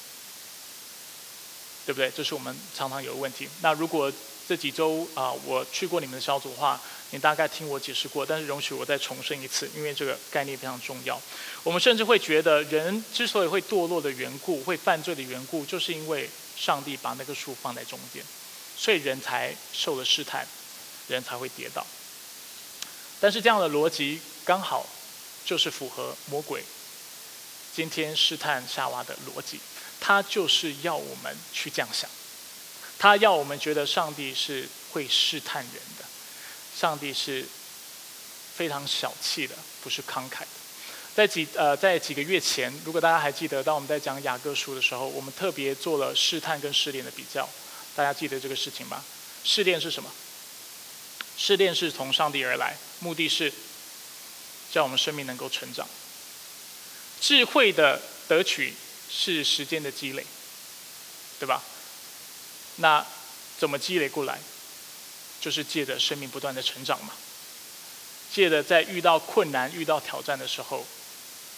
[1.84, 2.10] 对不对？
[2.10, 3.48] 这是我们常常有的问题。
[3.60, 4.12] 那如果
[4.48, 11.20] 这几周啊，我去过你们的小组的话，你大概听我解释过，但是容许我再重申一次，因为这个概念非常重要。
[11.62, 18.22] 我们甚至会觉得，人之所以会堕落的缘故，会犯罪的缘故，就是因为上帝把那棵树放在中间，
[18.76, 20.46] 所以人才受了试探，
[21.08, 21.86] 人才会跌倒。
[23.20, 24.84] 但是这样的逻辑刚好
[25.44, 26.64] 就是符合魔鬼
[27.72, 29.60] 今天试探夏娃的逻辑，
[30.04, 32.10] 他就是要我们去这样想，
[32.98, 36.04] 他要我们觉得上帝是会试探人的，
[36.76, 37.46] 上帝是
[38.56, 40.48] 非常小气的，不是慷慨的。
[41.14, 47.48] 在几呃在几个月前，如果大家还记得，当我们在讲雅各书的时候，我们特别做了试探跟试炼的比较，
[47.94, 49.04] 大家记得这个事情吗？
[49.44, 50.10] 试炼是什么？
[51.38, 53.52] 试炼是从上帝而来，目的是
[54.72, 55.86] 叫我们生命能够成长。
[57.20, 58.74] 智慧的得取
[59.14, 60.24] 是时间的积累，
[61.38, 61.62] 对吧？
[62.76, 63.04] 那
[63.58, 64.38] 怎么积累过来？
[65.40, 67.12] 就是借着生命不断的成长嘛。
[68.32, 70.86] 借着在遇到困难、遇到挑战的时候，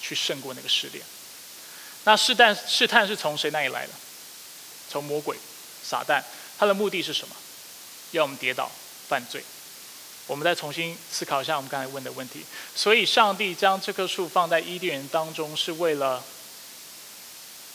[0.02, 1.04] 去胜过那个试炼。
[2.04, 3.92] 那试探试探是从谁那里来的？
[4.90, 5.36] 从魔鬼、
[5.82, 6.22] 撒旦。
[6.58, 7.36] 他的目的是什么？
[8.10, 8.70] 要我们跌倒、
[9.08, 9.44] 犯罪。
[10.26, 12.44] 我们再重新思考一下我们刚才问的问题。
[12.74, 16.24] 所以，上帝将这棵树放在伊甸园当中，是为了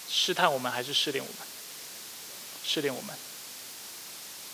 [0.09, 1.47] 试探我们，还是试炼我们？
[2.63, 3.15] 试炼我们。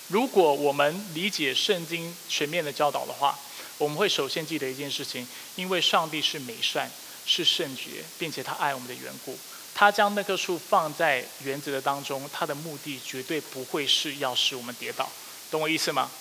[0.08, 3.40] 如果我们理解圣经全面的教导的话，
[3.78, 6.92] 我们会首先记得一件事情：因为上帝是美善、
[7.26, 9.38] 是圣洁，并且他爱我们的缘故，
[9.74, 15.10] 他将那棵树放在园子的当中，他的目的绝对不会是要使我们跌倒。
[15.50, 16.12] 懂我意思吗？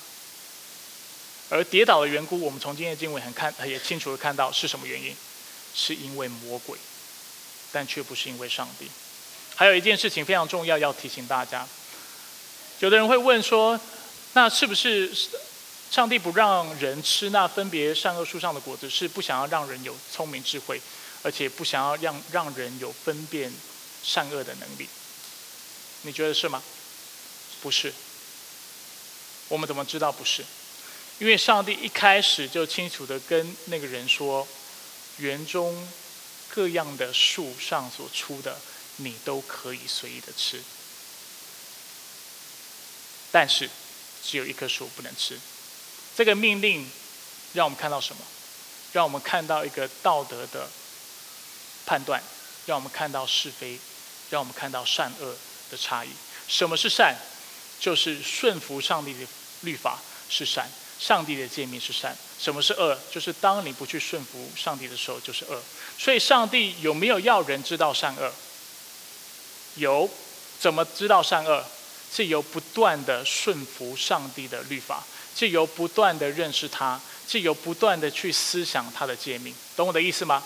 [1.51, 5.14] 而跌倒的缘故，我们从今天的经文很看，也清楚的看到是什么原因，
[5.75, 6.79] 是因为魔鬼，
[7.70, 8.90] 但却不是因为上帝。
[9.57, 11.67] 还有一件事情非常重要，要提醒大家。
[12.81, 13.79] 有的人会问说，
[14.33, 15.12] 那是不是
[15.90, 20.81] 上帝不让人吃那分别善恶树上的果子，是不想要让人有聪明智慧，
[21.23, 23.53] 而且不想要让让人有分辨
[24.03, 24.88] 善恶的能力？
[26.03, 26.62] 你觉得是吗？
[27.62, 27.93] 不是。
[29.49, 30.45] 我们怎么知道不是？
[31.21, 34.47] 因为上帝一开始就清楚的跟那个人说，
[35.19, 35.88] 园中
[36.49, 38.59] 各样的树上所出的，
[38.97, 40.63] 你都可以随意的吃，
[43.33, 43.69] 但是
[44.23, 45.39] 只有一棵树不能吃。
[46.17, 46.89] 这个命令
[47.53, 48.23] 让我们看到什么？
[48.93, 50.69] 让我们看到一个道德的
[51.85, 52.23] 判断，
[52.67, 53.77] 让我们看到是非，
[54.31, 55.35] 让我们看到善恶
[55.69, 56.09] 的差异。
[56.47, 57.17] 什么是善？
[57.81, 59.27] 就是顺服上帝的
[59.63, 59.99] 律法
[60.31, 62.17] 是善，上帝的诫命是善。
[62.39, 62.97] 什么是恶？
[63.11, 65.61] 就是当你不去顺服上帝的时候，就是恶。
[65.99, 68.33] 所以，上帝有没有要人知道善恶？
[69.77, 70.09] 有，
[70.59, 71.65] 怎么知道善恶？
[72.13, 75.05] 是由不断的顺服上帝的律法，
[75.37, 79.53] 是由不断的认识他，是由不断的去思想他的诫命。
[79.75, 80.41] 懂我的意思吗？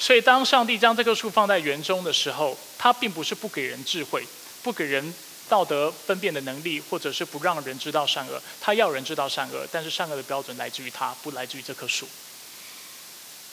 [0.00, 4.26] 所以，当上帝将这棵树放在园中的时候，他并不是不给人智慧，
[4.64, 5.14] 不给人
[5.48, 8.42] 道德分辨的能力，或者是不让人知道善恶。
[8.60, 12.08] 他要人知道善恶，但是善恶的标准来自于他，不来自于这棵树。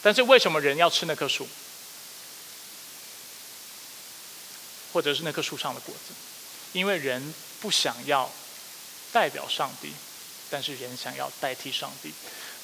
[0.02, 1.48] 但是为什么人要吃那棵树，
[4.96, 6.14] 或者是那棵树上的果子？
[6.72, 8.32] 因为人不想要
[9.12, 9.92] 代表上帝，
[10.50, 12.14] 但是人想要代替上帝，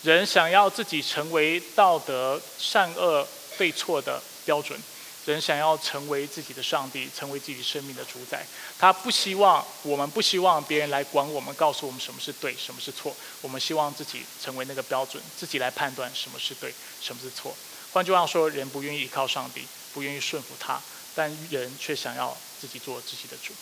[0.01, 3.27] 人想要自己成为道德善恶。
[3.57, 4.79] 对错的标准，
[5.25, 8.43] 人想要成为自己的上帝，成为自己生命的主宰。
[8.79, 13.15] 他不希望我们不希望别人来管我们，告诉我们什么是对，什么是错。
[13.41, 17.53] 我们希望自己成为那个标准，自己来判断什么是对，什么是错。
[17.91, 20.81] 换句话说，人不愿意依靠上帝，不愿意顺服他，
[21.15, 23.53] 但人却想要自己做自己的主。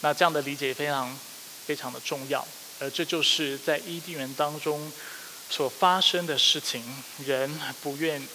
[0.00, 1.18] 那这样的理解非常
[1.66, 2.46] 非常的重要，
[2.80, 4.92] 而这就是在伊甸园当中。
[5.50, 6.82] 所发生的事情，
[7.26, 8.26] 人不愿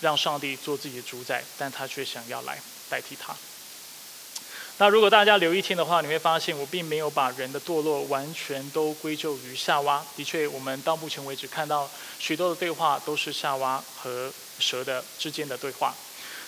[0.00, 2.58] 让上帝做自己的主宰，但他却想要来
[2.88, 3.36] 代替他。
[4.78, 10.04] 那如果大家留意听的话，你会发现我并没有把人的堕落完全都归咎于夏娃。
[10.16, 15.94] 的确，我们到目前为止看到许多的对话都是夏娃和蛇的之间的对话。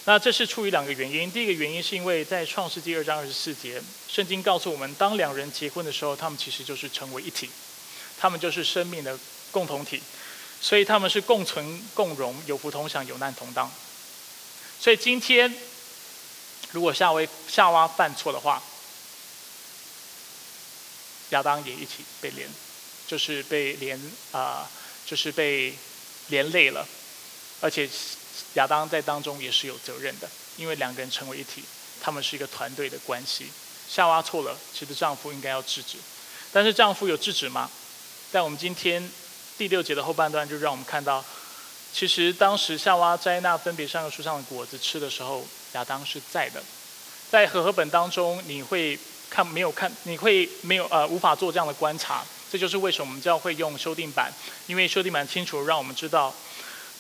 [0.09, 1.31] 那这是出于两个原因。
[1.31, 7.51] 第一个原因是因为在创世纪二章二十四节，圣经告诉我们，当两人结婚的时候，他们其实就是成为一体，
[8.19, 9.19] 他们就是生命的。
[9.51, 10.03] 共同体，
[10.61, 13.71] 所以他们是共存共荣，有福同享，有难同当。
[14.79, 15.55] 所以今天，
[16.73, 18.63] 如果夏威夏娃犯错的话，
[21.31, 22.47] 亚当也一起被连，
[23.07, 23.99] 就是被连
[24.33, 24.71] 啊，
[25.07, 25.75] 就是被
[26.29, 26.87] 连累了。
[27.61, 27.89] 而且
[28.55, 31.65] 亚当在当中也是有责任的，因为两个人成为一体，
[32.01, 33.51] 他们是一个团队的关系。
[33.89, 35.97] 夏娃错了，其实丈夫应该要制止，
[36.53, 37.71] 但是丈夫有制止吗？
[38.31, 39.11] 在我们今天。
[39.59, 41.25] 第六节的后半段就让我们看到，
[41.93, 46.63] 其实当时夏娃摘那分别三个树上的果子吃的时候，亚当是在的。
[47.29, 48.97] 在和合本当中，你会
[49.29, 49.91] 看没有看？
[50.05, 52.25] 你会没有呃无法做这样的观察。
[52.49, 54.33] 这就是为什么我们教会用修订版，
[54.69, 56.33] 因为修订版清楚让我们知道，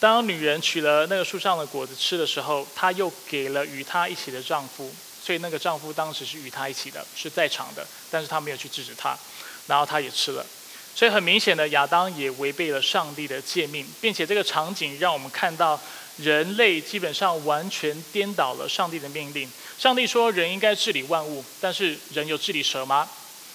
[0.00, 9.18] 当女人取了那个树上的果子吃的时候，她又给了与她一起的丈夫，所以那个丈夫当时是与她一起的，是在场的，但是他没有去制止她，
[9.66, 10.46] 然后他也吃了。
[10.94, 15.80] 所以很明显的，亚当也违背了上帝的诫命，并且这个场景让我们看到，
[16.16, 19.48] 人类基本上完全颠倒了上帝的命令。
[19.78, 23.08] 上帝说人应该治理万物，但是人有治理蛇吗？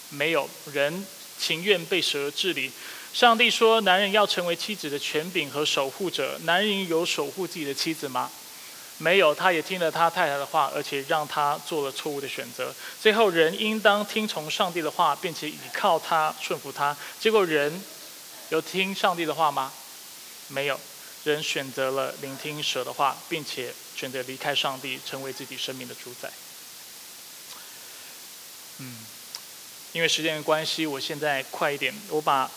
[0.10, 1.06] 没有人
[1.38, 2.72] 情愿被蛇治理。
[3.14, 8.32] 上帝说男人要成为妻子的权柄和守护者，男人有守护自己的妻子吗？
[8.98, 12.74] 没有，他也听了他太太的话，而且让他做了错误的选择。
[13.00, 16.98] 最后，人应当听从上帝的话，并且倚靠他、顺服他。
[17.20, 17.84] 结果，人
[18.50, 19.72] 有听上帝的话吗？
[20.48, 20.80] 没有，
[21.24, 26.32] 人选择了聆听蛇的话，并且选择离开上帝，成为自己生命的主宰。
[28.80, 29.06] 嗯，
[29.92, 32.50] 因为时间的关系，我现在快一点，我把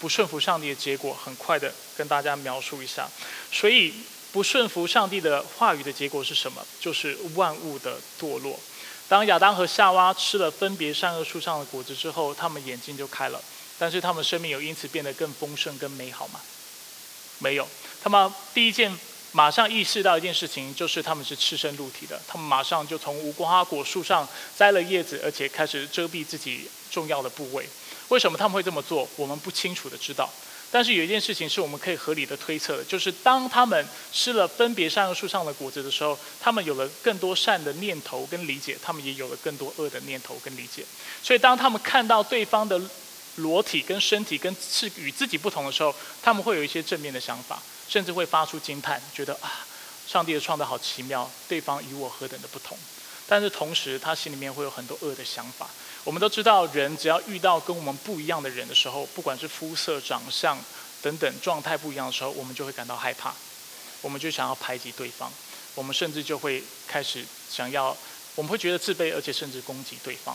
[0.00, 3.08] 不顺服上帝的结果很快的跟大家描述一下。
[3.52, 3.92] 所以。
[4.30, 6.62] 不顺服上帝的话语的结果是什么？
[6.78, 8.60] 就是万物的堕落。
[9.08, 13.42] 当亚当和夏娃吃了分别善恶树上的果子之后，他们眼睛就开了，
[13.78, 16.40] 但是他们生命有因此变得更丰盛、更美好吗？
[17.38, 17.66] 没有。
[18.04, 18.94] 他们第一件
[19.32, 22.20] 马上意识到一件事情，就是他们是赤身露体的。
[22.28, 27.66] 他们马上就从无花果树上摘了叶子，而且开始遮蔽自己重要的部位。
[28.08, 29.08] 为什么他们会这么做？
[29.16, 30.28] 我们不清楚的知道。
[30.70, 40.84] 但是有一件事情是我们可以合理的推测的，就是当他们吃了分别善恶树上的果子的时候，他们有了更多善的念头跟理解，他们也有了更多恶的念头跟理解。
[41.22, 42.78] 所以当他们看到对方的
[43.36, 49.64] 裸体跟身体跟是与自己不同的时候，他们会有一些正面的想法，甚至会发出惊叹，觉得啊，
[50.06, 52.76] 上帝的创造好奇妙，对方与我何等的不同。
[53.26, 55.70] 但是同时，他心里面会有很多恶的想法。
[56.08, 60.58] 我们都知道，人只要遇到跟我们不一样的人的时候，不管是肤色、长相
[61.02, 63.34] 等等状态不一样的时候，我们就会感到害怕，
[64.00, 65.30] 我们就想要排挤对方，
[65.74, 67.94] 我们甚至就会开始想要，
[68.36, 70.34] 我们会觉得自卑，而且甚至攻击对方。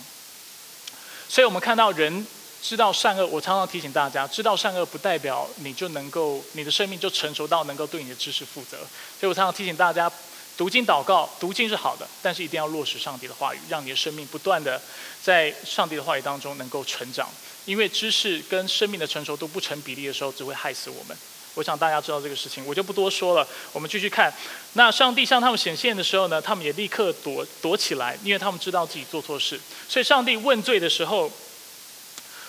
[1.27, 2.27] 所以，我们看到人
[2.61, 8.77] 知道善恶，我常常提醒大家，知道善恶不代表你就能够，你的生命就成熟到能够对你的知识负责。
[9.19, 10.11] 所以我常常提醒大家。
[10.55, 14.81] 读经祷告，读经是好的，但是一定要落实上帝的话语，让你的生命不断的
[15.21, 17.27] 在上帝的话语当中能够成长。
[17.65, 21.17] 因为知识跟生命的成熟都不成比例的时候，只会害死我们。
[21.55, 23.47] 我想大家知道这个事情，我就不多说了。
[23.71, 24.33] 我们继续看，
[24.73, 29.59] 那上帝向他们显现的时候呢，他们也立刻躲躲起来，因为他们知道自己做错事。
[29.87, 31.31] 所以上帝问罪的时候，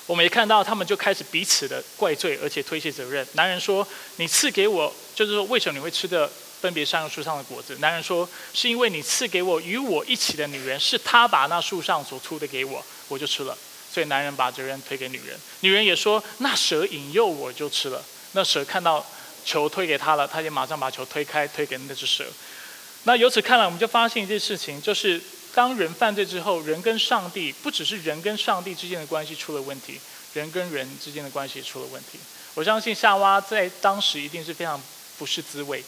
[0.07, 3.27] 我们也看到他们就开始彼此的怪罪，而且推卸责任。
[3.35, 3.87] 男人说
[4.17, 6.29] ：“你赐给我，就是说为什么你会吃的
[6.65, 13.55] 分别善恶树上的果子？”男人说：“是因为你赐给我与我一起的女人，是她把那树上所出的给我，我就吃了。”
[13.93, 18.03] 所以男人把责任推给女人，女人也说：“那蛇引诱我就吃了。”
[18.33, 19.05] 那蛇看到
[19.45, 22.25] 球推给他了，他也马上把球推开，推给那只蛇。
[23.03, 25.21] 那由此看来，我们就发现一件事情，就是
[25.55, 30.01] 当人犯罪之后，人跟上帝不只是人跟上帝之间的关系出了问题，
[30.33, 32.19] 人跟人之间的关系也出了问题。
[32.55, 34.81] 我相信夏娃在当时一定是非常
[35.19, 35.85] 不是滋味。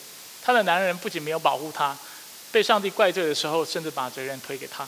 [0.46, 1.98] 她的男人不仅没有保护她，
[2.52, 4.86] 被上帝怪罪的时候，甚至把责任推给她。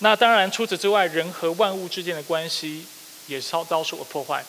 [0.00, 2.84] 那当然，除此之外，人和万物之间的关系
[3.26, 4.44] 也遭遭受了破坏。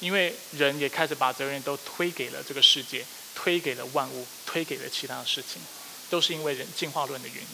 [0.00, 3.02] 因为人也开始把责任都推给了这个世界，
[3.34, 5.62] 推给了万物，推给了其他的事情，
[6.10, 7.48] 都是因为人进化论的原因，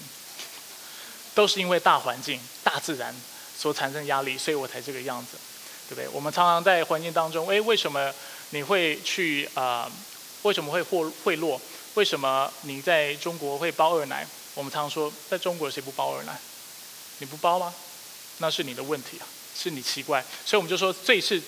[1.37, 3.15] 都是因为大环境、大自然
[3.57, 5.39] 所产生压力，所以我才这个样子，
[5.89, 6.09] 对不对？
[6.09, 8.13] 我们常常在环境当中，哎，为什么
[8.51, 9.89] 你会去啊？
[10.43, 11.57] 为什么会贿贿赂？
[11.95, 14.27] 为什么你在中国会包二奶？
[14.55, 16.39] 我们常说，在中国谁不包二奶？
[17.19, 17.75] 你不包吗？
[18.39, 20.25] 那是你的问题啊，是你奇怪。
[20.45, 21.41] 所以我们就说，最是。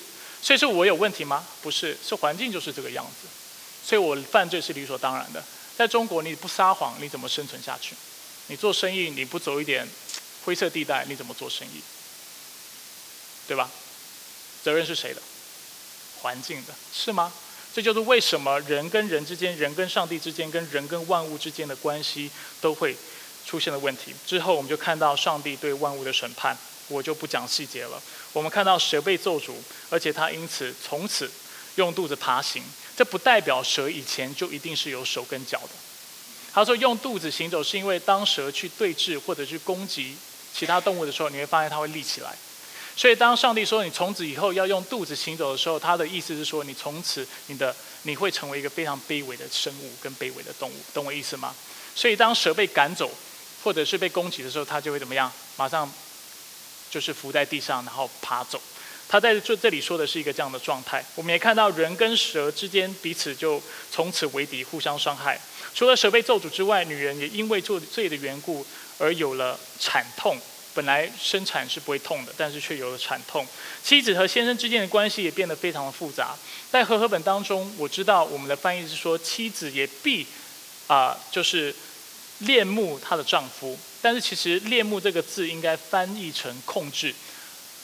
[0.42, 1.42] 所以是我有问题吗？
[1.62, 3.26] 不是，是环境就是这个样子。
[3.82, 5.42] 所以我犯罪是理所当然的。
[5.76, 7.94] 在中国，你不撒谎，你怎么生存下去？
[8.48, 9.88] 你做生意，你不走一点
[10.44, 11.80] 灰色地带，你怎么做生意？
[13.48, 13.70] 对吧？
[14.62, 15.22] 责任是谁的？
[16.20, 17.32] 环境的，是吗？
[17.74, 22.96] 这就是为什么人跟人之间、人跟上帝之间、跟人跟万物之间的关系都会
[23.44, 24.14] 出现了问题。
[24.24, 26.56] 之后，我们就看到上帝对万物的审判。
[26.88, 28.00] 我就不讲细节了。
[28.34, 29.52] 我们看到蛇被咒诅，
[29.88, 31.30] 而且它因此从此
[31.76, 32.62] 用肚子爬行。
[32.94, 35.70] 这不代表蛇以前就一定是有手跟脚的。
[36.52, 40.14] 他说用肚子行走，是因为当蛇去对峙或者去攻击
[40.52, 42.36] 其他动物的时候，你会发现它会立起来。
[42.96, 51.54] 所以当上帝说你从此以后要用肚子行走的时候，他的意思是说你从此你的你会成为一个非常卑微的生物跟卑微的动物，懂我意思吗？
[51.94, 53.10] 所以当蛇被赶走
[53.62, 55.30] 或者是被攻击的时候，它就会怎么样？
[55.56, 55.90] 马上。
[56.90, 58.60] 就是伏在地上，然后爬走。
[59.08, 61.04] 他在这这里说的是一个这样的状态。
[61.16, 65.40] 我们也看到人跟蛇之间彼此就从此为敌，互相伤害。
[65.74, 68.64] 除了蛇被咒诅之外，女人也因为做罪的缘故
[68.96, 70.38] 而有了惨痛。
[70.74, 73.46] 本来生产是不会痛的，但是却有了产痛。
[73.82, 76.36] 妻子和先生之间的关系也变得非常的复杂。
[76.70, 80.26] 在和合本当中，我知道我们的翻译是说，妻子也必
[80.88, 81.74] 啊，就是
[82.40, 83.78] 恋慕她的丈夫。
[84.02, 87.14] 但是其实“恋慕”这个字应该翻译成“控制”。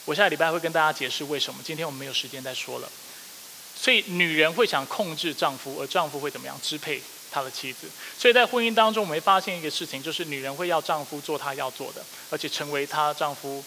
[0.05, 1.61] 我下礼拜会跟大家解释为什么。
[1.64, 2.91] 今天我们没有时间再说了。
[3.74, 7.01] 所以女人会想控制丈夫，而丈夫会怎么样支配
[7.31, 7.89] 他的妻子？
[8.18, 13.64] 所以在婚姻当中，我们会发现一个事情，就是女人会要丈夫做她要做的，而且成为她丈夫，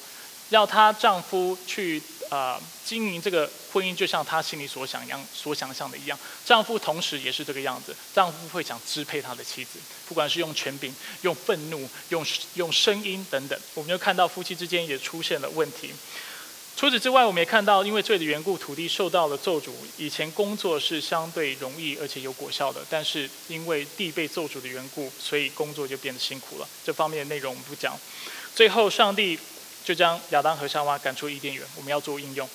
[0.50, 2.02] 要她丈夫去。
[2.30, 6.18] 啊，经营这个婚姻就像她心里所想一样，所想象的一样。
[6.44, 10.92] 丈夫同时也是这个样子，丈夫会想支配他的妻子，不管是用权柄、
[11.22, 13.60] 用愤怒、用用声音等等。
[13.76, 15.94] 我们就看到夫妻之间也出现了问题。
[16.76, 19.72] 除此之外，我们也看到，因为罪的缘故，土地受到了咒诅。
[19.98, 26.68] 以前工作是相对容易而且有果效的，但是因为地被咒诅的缘故，所以工作就变得辛苦了。
[26.84, 27.98] 这方面的内容我们不讲。
[28.56, 29.40] 最后，上帝。
[29.86, 31.62] 就将亚当和夏娃赶出伊甸园。
[31.76, 32.50] 我们要做应用。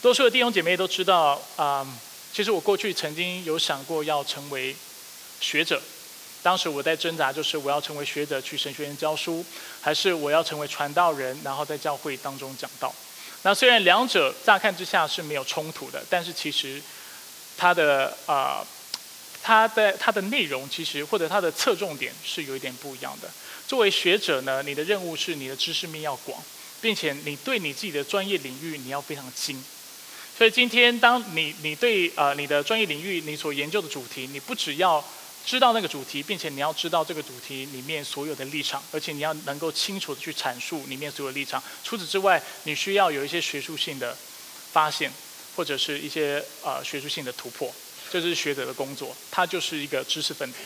[0.00, 1.86] 多数的弟兄姐妹都知道啊，
[2.32, 4.74] 其实我过去曾经有想过要成为
[5.40, 5.80] 学者。
[6.42, 9.44] 当时我在挣扎，就是我要成为学者去神学院教书，
[9.80, 12.92] 还是我要成为传道人，然后在教会当中讲道。
[13.42, 16.82] 那虽然两者乍看之下是没有冲突的，但是其实
[17.56, 18.64] 它的啊，
[19.42, 23.30] 它的它的内容其实或者它的侧重点是有一点不一样的。
[23.66, 26.42] 作为学者呢，你的任务是你的知识面要广，
[26.80, 29.62] 并且你对你自己的专业领域你要非常精。
[30.36, 35.04] 所以今天，当你你对呃你的专业领域你所研究的主题，你不只要
[35.44, 41.62] 知道那个主题，并且你要知道这个主题里面所有的立场，而且你要能够清楚的去阐述里面所有立场。
[41.82, 44.16] 除此之外，你需要有一些学术性的
[44.72, 45.12] 发现，
[45.56, 47.72] 或者是一些呃学术性的突破，
[48.10, 50.58] 这就是学者的工作，他就是一个知识分子。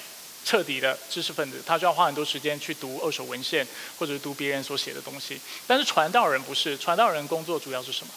[0.44, 3.66] 彻底的知识分子，他就要花很多时间去读二手文献，
[3.98, 5.40] 或者是读别人所写的东西。
[5.66, 8.12] 但是传道人不是，传道人工作主要是什么？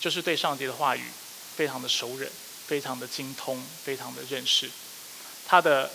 [0.00, 1.02] 就是对上帝的话语
[1.54, 2.26] 非常的熟稔，
[2.66, 4.70] 非常的精通，非常的认识。
[5.50, 5.90] 他的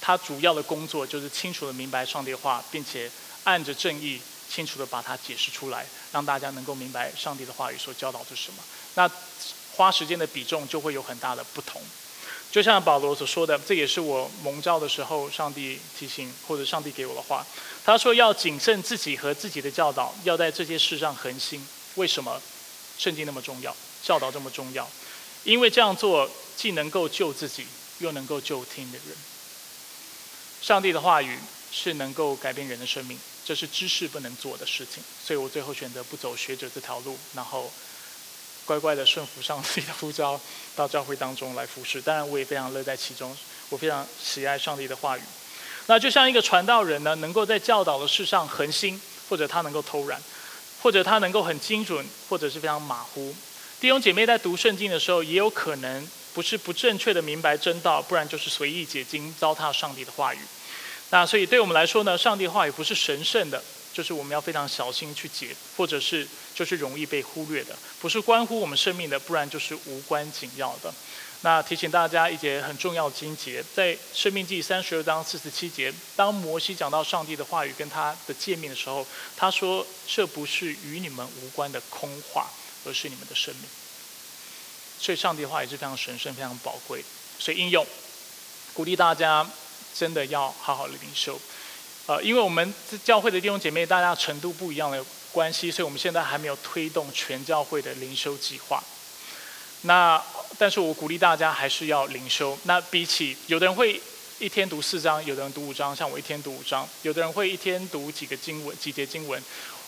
[0.00, 3.10] 他主要的工作就是清楚的明白上帝的话，并且
[3.44, 4.18] 按着正义
[4.50, 8.62] 清楚的把它解释出来，让大家能够明白上帝的话语所教导是什么。
[8.94, 9.10] 那
[9.76, 11.82] 花时间的比重就会有很大的不同。
[12.50, 17.46] 就像保罗所说的，这也是我蒙召的时候，上帝提醒或者上帝给我的话。
[17.84, 21.62] 他说要谨慎自己和自己的教导，要在这些事上恒心。
[21.96, 22.40] 为什么
[22.96, 24.88] 圣经那么重要，教导这么重要？
[25.44, 27.66] 因为这样做既能够救自己，
[28.00, 29.16] 又能够救听的人。
[30.60, 31.38] 上帝的话语
[31.72, 35.02] 是能够改变人的生命，这是知识不能做的事情。
[35.24, 37.72] 所以我最后选择不走学者这条路，然后。
[38.66, 40.40] 乖乖的顺服上帝的呼召，
[40.76, 42.00] 到教会当中来服侍。
[42.00, 43.36] 当然，我也非常乐在其中。
[43.68, 45.22] 我非常喜爱上帝的话语。
[45.86, 50.22] 那就像一个传道人呢，能够在教导的事上恒心，或者他能够偷懒，
[50.82, 53.34] 或者他能够很精准，或者是非常马虎。
[53.80, 60.38] 弟兄姐妹在读圣经的时候，也有可能不是不正确的明白真道，不然就是随意解经，糟蹋上帝的话语。
[61.10, 63.62] 那所以对我们来说呢，上帝话语不是神圣的。
[63.92, 70.94] 就是我们要非常小心去解，或者是就是容易被忽略的，不是关乎我们生命的，不然就是无关紧要的。
[71.40, 79.04] 那提醒大家一节很重要的经节，在《生命记》三十二章四十七节，当摩西讲到上帝的话语跟他的诫命的时候，
[79.36, 82.48] 他说：“这不是与你们无关的空话，
[82.86, 83.64] 而是你们的生命。”
[85.00, 87.02] 所以，上帝的话也是非常神圣、非常宝贵。
[87.38, 87.86] 所以，应用
[88.74, 89.48] 鼓励大家
[89.94, 91.40] 真的要好好的领受。
[92.06, 98.82] 呃，因为我们教会的弟兄姐妹大家程度不一样的关系，所以我们现在还没有推动全教会的灵修计划。
[99.82, 100.22] 那，
[100.58, 102.58] 但是我鼓励大家还是要灵修。
[102.64, 104.00] 那比起有的人会
[104.38, 109.42] 一天读四章，有的人读五章，像我一天读五章；有的人会一天读几个经文、几节经文。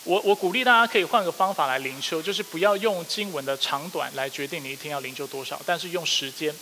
[0.04, 6.52] 我我鼓励大家可以换个方法来灵修，就是不要用经文的长短来决定你一天要灵修多少，但是用时间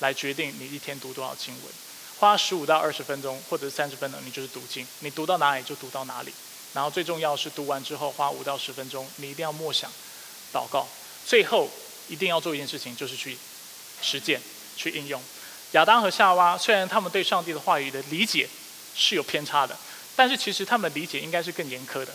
[0.00, 1.72] 来决定你一天读多少经文。
[2.18, 6.32] 花十五到二十分钟，或者是三十分钟，你就是读经，你读到哪里就读到哪里。
[6.74, 9.90] 然后最重要是读完之后花五到十分钟，你一定要默想、
[10.52, 10.86] 祷告。
[11.24, 11.70] 最后
[12.08, 13.38] 一定要做一件事情，就是去
[14.02, 14.40] 实践、
[14.76, 15.22] 去应用。
[15.72, 18.48] 亚当和夏娃虽然他们对上帝的话语的理解
[18.94, 19.78] 是有偏差的，
[20.16, 22.12] 但是其实他们的理解应该是更严苛的。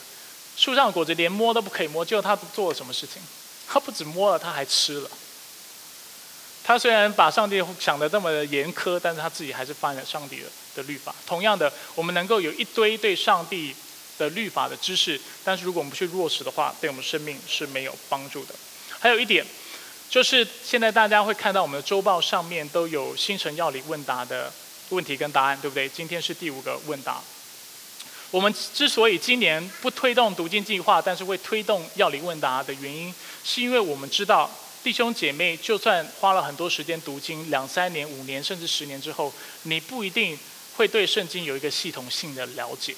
[0.56, 3.22] 树上的果子连摸都不可以摸，结果他做了什么事情？
[3.68, 5.10] 他不止摸了，他还吃了。
[6.64, 11.14] 他虽然把上帝想的这么严苛，但是他自己还是犯了上帝的的律法。
[11.26, 13.76] 同样的，我们能够有一堆对上帝
[14.18, 18.56] 的律法的知识，但是如果我们不去落实的话，对我们生命是没有帮助的。
[18.98, 19.46] 还有一点，
[20.10, 24.52] 就是现在大家会看到我们的周报上面都有星辰要理问答的
[24.90, 25.88] 问题跟答案，对不对？
[25.90, 27.22] 今天是第五个问答。
[28.36, 33.14] 我们之所以今年不推动读经计划，但是会推动药理问答的原因，
[33.46, 34.52] 是因为我们知道。
[34.84, 39.32] 弟兄姐妹，就算花了很多时间读经，两三年、五年甚至十年之后，
[39.64, 40.38] 你不一定
[40.76, 42.94] 会对圣经有一个系统性的了解。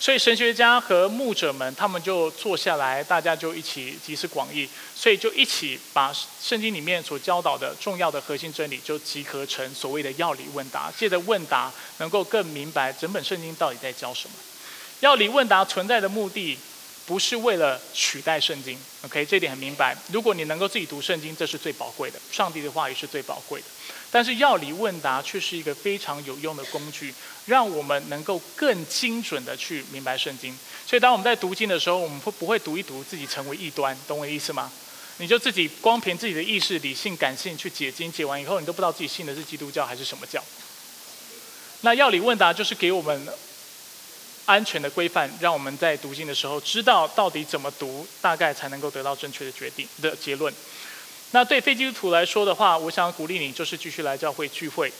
[0.00, 6.10] 所以神学家和牧者们，他们就坐下来，大家就一起集思广益，所以就一起把
[6.42, 10.90] 圣经里面所教导的重要的核心真理，就集合成所谓的药理问答。
[10.90, 14.34] 借着问答，能够更明白整本圣经到底在教什么。
[15.00, 16.56] 药理问答存在的目的。
[17.06, 19.96] 不是为了取代圣经，OK，这点很明白。
[20.12, 23.66] 如果你能够自己读圣经，这是最宝贵的，上帝的话语是最宝贵的。
[24.10, 27.14] 但是药理问答却是一个非常有用的工具，
[27.46, 30.58] 让我们能够更精准的去明白圣经。
[30.86, 33.96] 所以当我们在读经的时候，我们会不会读一读自己成为异端？
[34.08, 34.70] 懂我的意思吗？
[35.18, 40.42] 你就自己光凭自己的意识、理性、感性去解经，解完以后，你都不知道自己信的是基督教还是什么教。
[41.82, 43.28] 那药理问答就是给我们。
[44.46, 50.52] 安全的规范，让我们在读经的时候知道到底怎么读，大概才能够得到正确的决定的结论。
[51.32, 54.92] 那对非基督徒来说的话，我想鼓励你，就是继续来教会聚会，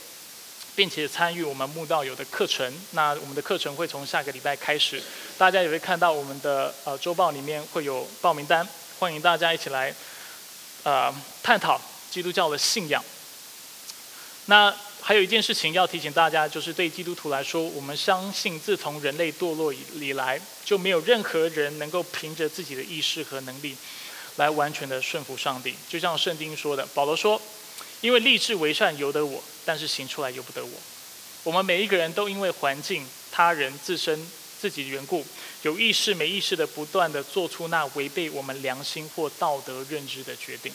[0.76, 2.72] 并且参与我们慕道友的课程。
[2.93, 5.03] 那我们的课程会从下个礼拜开始，
[5.37, 8.66] 大家也会看到我们的呃周报里面会有报名单，
[9.01, 9.93] 欢迎大家一起来
[10.85, 11.12] 呃
[11.43, 11.81] 探讨
[12.12, 13.05] 基督教的信仰。
[14.47, 23.76] 那还有一件事情要提醒大家，就是对基督徒来说，我们相信自从人类堕落以以来，就没有任何人能够凭着自己的意识和能力，
[24.41, 25.74] 来完全的顺服上帝。
[25.86, 27.38] 就像圣经说的，保罗说
[28.01, 30.72] ：“因为立志为善由得我，但是行出来由不得我。”
[31.45, 34.26] 我们每一个人都因为环境、他人、自身、
[34.59, 35.22] 自己的缘故，
[35.61, 40.72] 有意识没意识的不断的做出那违背我们良心或道德认知的决定。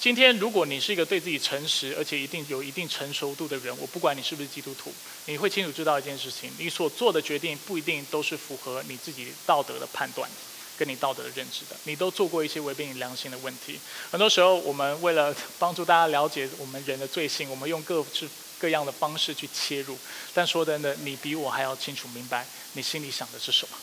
[0.00, 4.92] 今天，如果你是一个对自己诚实，而且一定有一定成熟度的人，我不管你是不是基督徒，
[5.26, 10.28] 你会清楚知道一件事情：你所做的决定不一定都是符合你自己道德的判断，
[10.76, 11.76] 跟你道德的认知的。
[11.84, 13.78] 你都做过一些违背你良心的问题。
[14.10, 19.98] 很多时候，我们为了帮助大家了解我们人的罪性，我们用各式各样的方式去切入。
[20.34, 23.76] 但说真的，你比我还要清楚明白你心里想的是什么，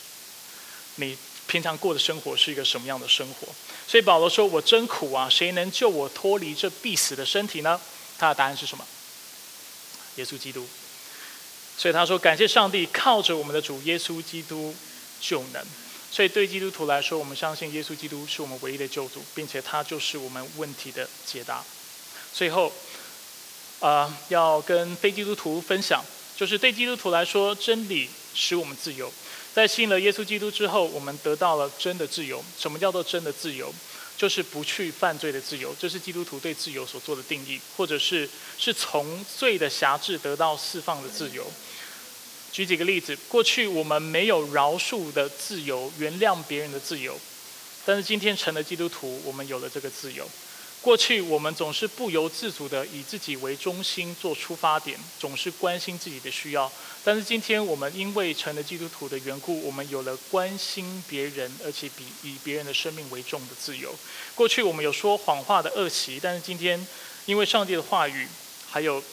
[0.96, 1.18] 你
[1.48, 3.48] 平常过的生活是一个什么样的生活。
[3.88, 7.80] 所以保罗说：“我真苦啊，谁能救我脱离这必死的身体呢？”
[8.20, 8.86] 他的答案是什么？
[10.18, 10.68] 耶稣基督。
[11.78, 14.76] 所以他说：“感谢上帝，靠着我们的主耶稣基督
[15.20, 15.66] 就能。”
[16.12, 21.64] 所以对基督徒来说，我们相信耶稣基督是我们唯一的救主，并且他就是我们问题的解答。
[22.34, 22.72] 最后，
[23.80, 26.04] 啊，要跟非基督徒分享，
[26.36, 29.12] 就是对基督徒来说，真理使我们自由。
[29.54, 32.44] 在信了耶稣基督之后，我们得到了真的自由。
[32.58, 33.74] 什么叫做真的自由？
[34.18, 35.74] 就是不去犯罪的自由。
[35.80, 41.50] 这是基督徒对自由所做的定义，或者是是从罪的辖制得到释放的自由。
[42.52, 47.18] 举几个例子，过去我们没有饶恕的自由，原谅别人的自由，
[47.86, 50.28] 但是今天成了基督徒，我们有了这个自由。
[50.82, 56.72] 过去我们总是不由自主的以自己为中心做出发点，总是关心自己的需要，
[57.04, 63.94] 但是今天我们因为成了基督徒的缘故，我们有了关心别人，而且比以别人的生命为重的自由。
[64.34, 66.88] 过去我们有说谎话的恶习，但是今天
[67.26, 68.28] 因为上帝的话语，
[68.70, 69.04] 还有。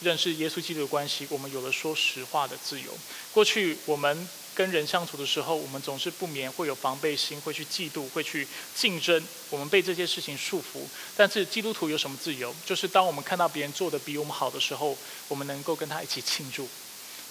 [0.00, 2.96] 认识耶稣基督的关系，我们有了说实话的自由。
[3.32, 10.80] 过去我们跟人相处的时候，我们总是不免会有防备心，会去嫉妒，会去竞争，我们被这些事情束缚。
[11.16, 12.54] 但是基督徒有什么自由？
[12.64, 14.96] 就是当我们看到别人做的比我们好的时候，
[15.28, 16.68] 我们能够跟他一起庆祝，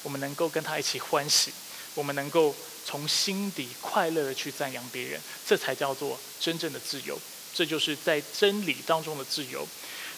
[0.04, 1.52] 我们能够跟他一起欢喜，
[1.96, 2.56] 我们能够
[2.86, 7.20] 从心底快乐的去赞扬别人，这才叫做真正的自由。
[7.52, 9.68] 这就是在真理当中的自由。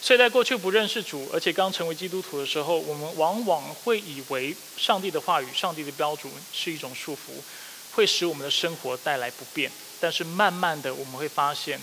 [0.03, 7.39] 所以在过去不认识主，而且刚成为基督徒的时候，我们往往会以为上帝的话语、上帝的标准是一种束缚，
[7.93, 9.71] 会使我们的生活带来不便。
[9.99, 11.79] 但是慢慢的，我们会发现，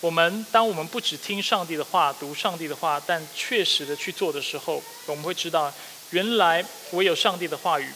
[0.00, 5.74] 我们当我们不只听上帝的话、读上帝的话，但确实的去做的时候，我们会知道，
[6.10, 7.90] 原来唯有上帝的话语，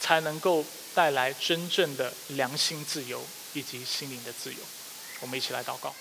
[0.00, 0.64] 才能够
[0.94, 3.20] 带来真正的良心自由
[3.54, 4.58] 以及心灵的自由。
[5.20, 5.92] 我们一起来祷告。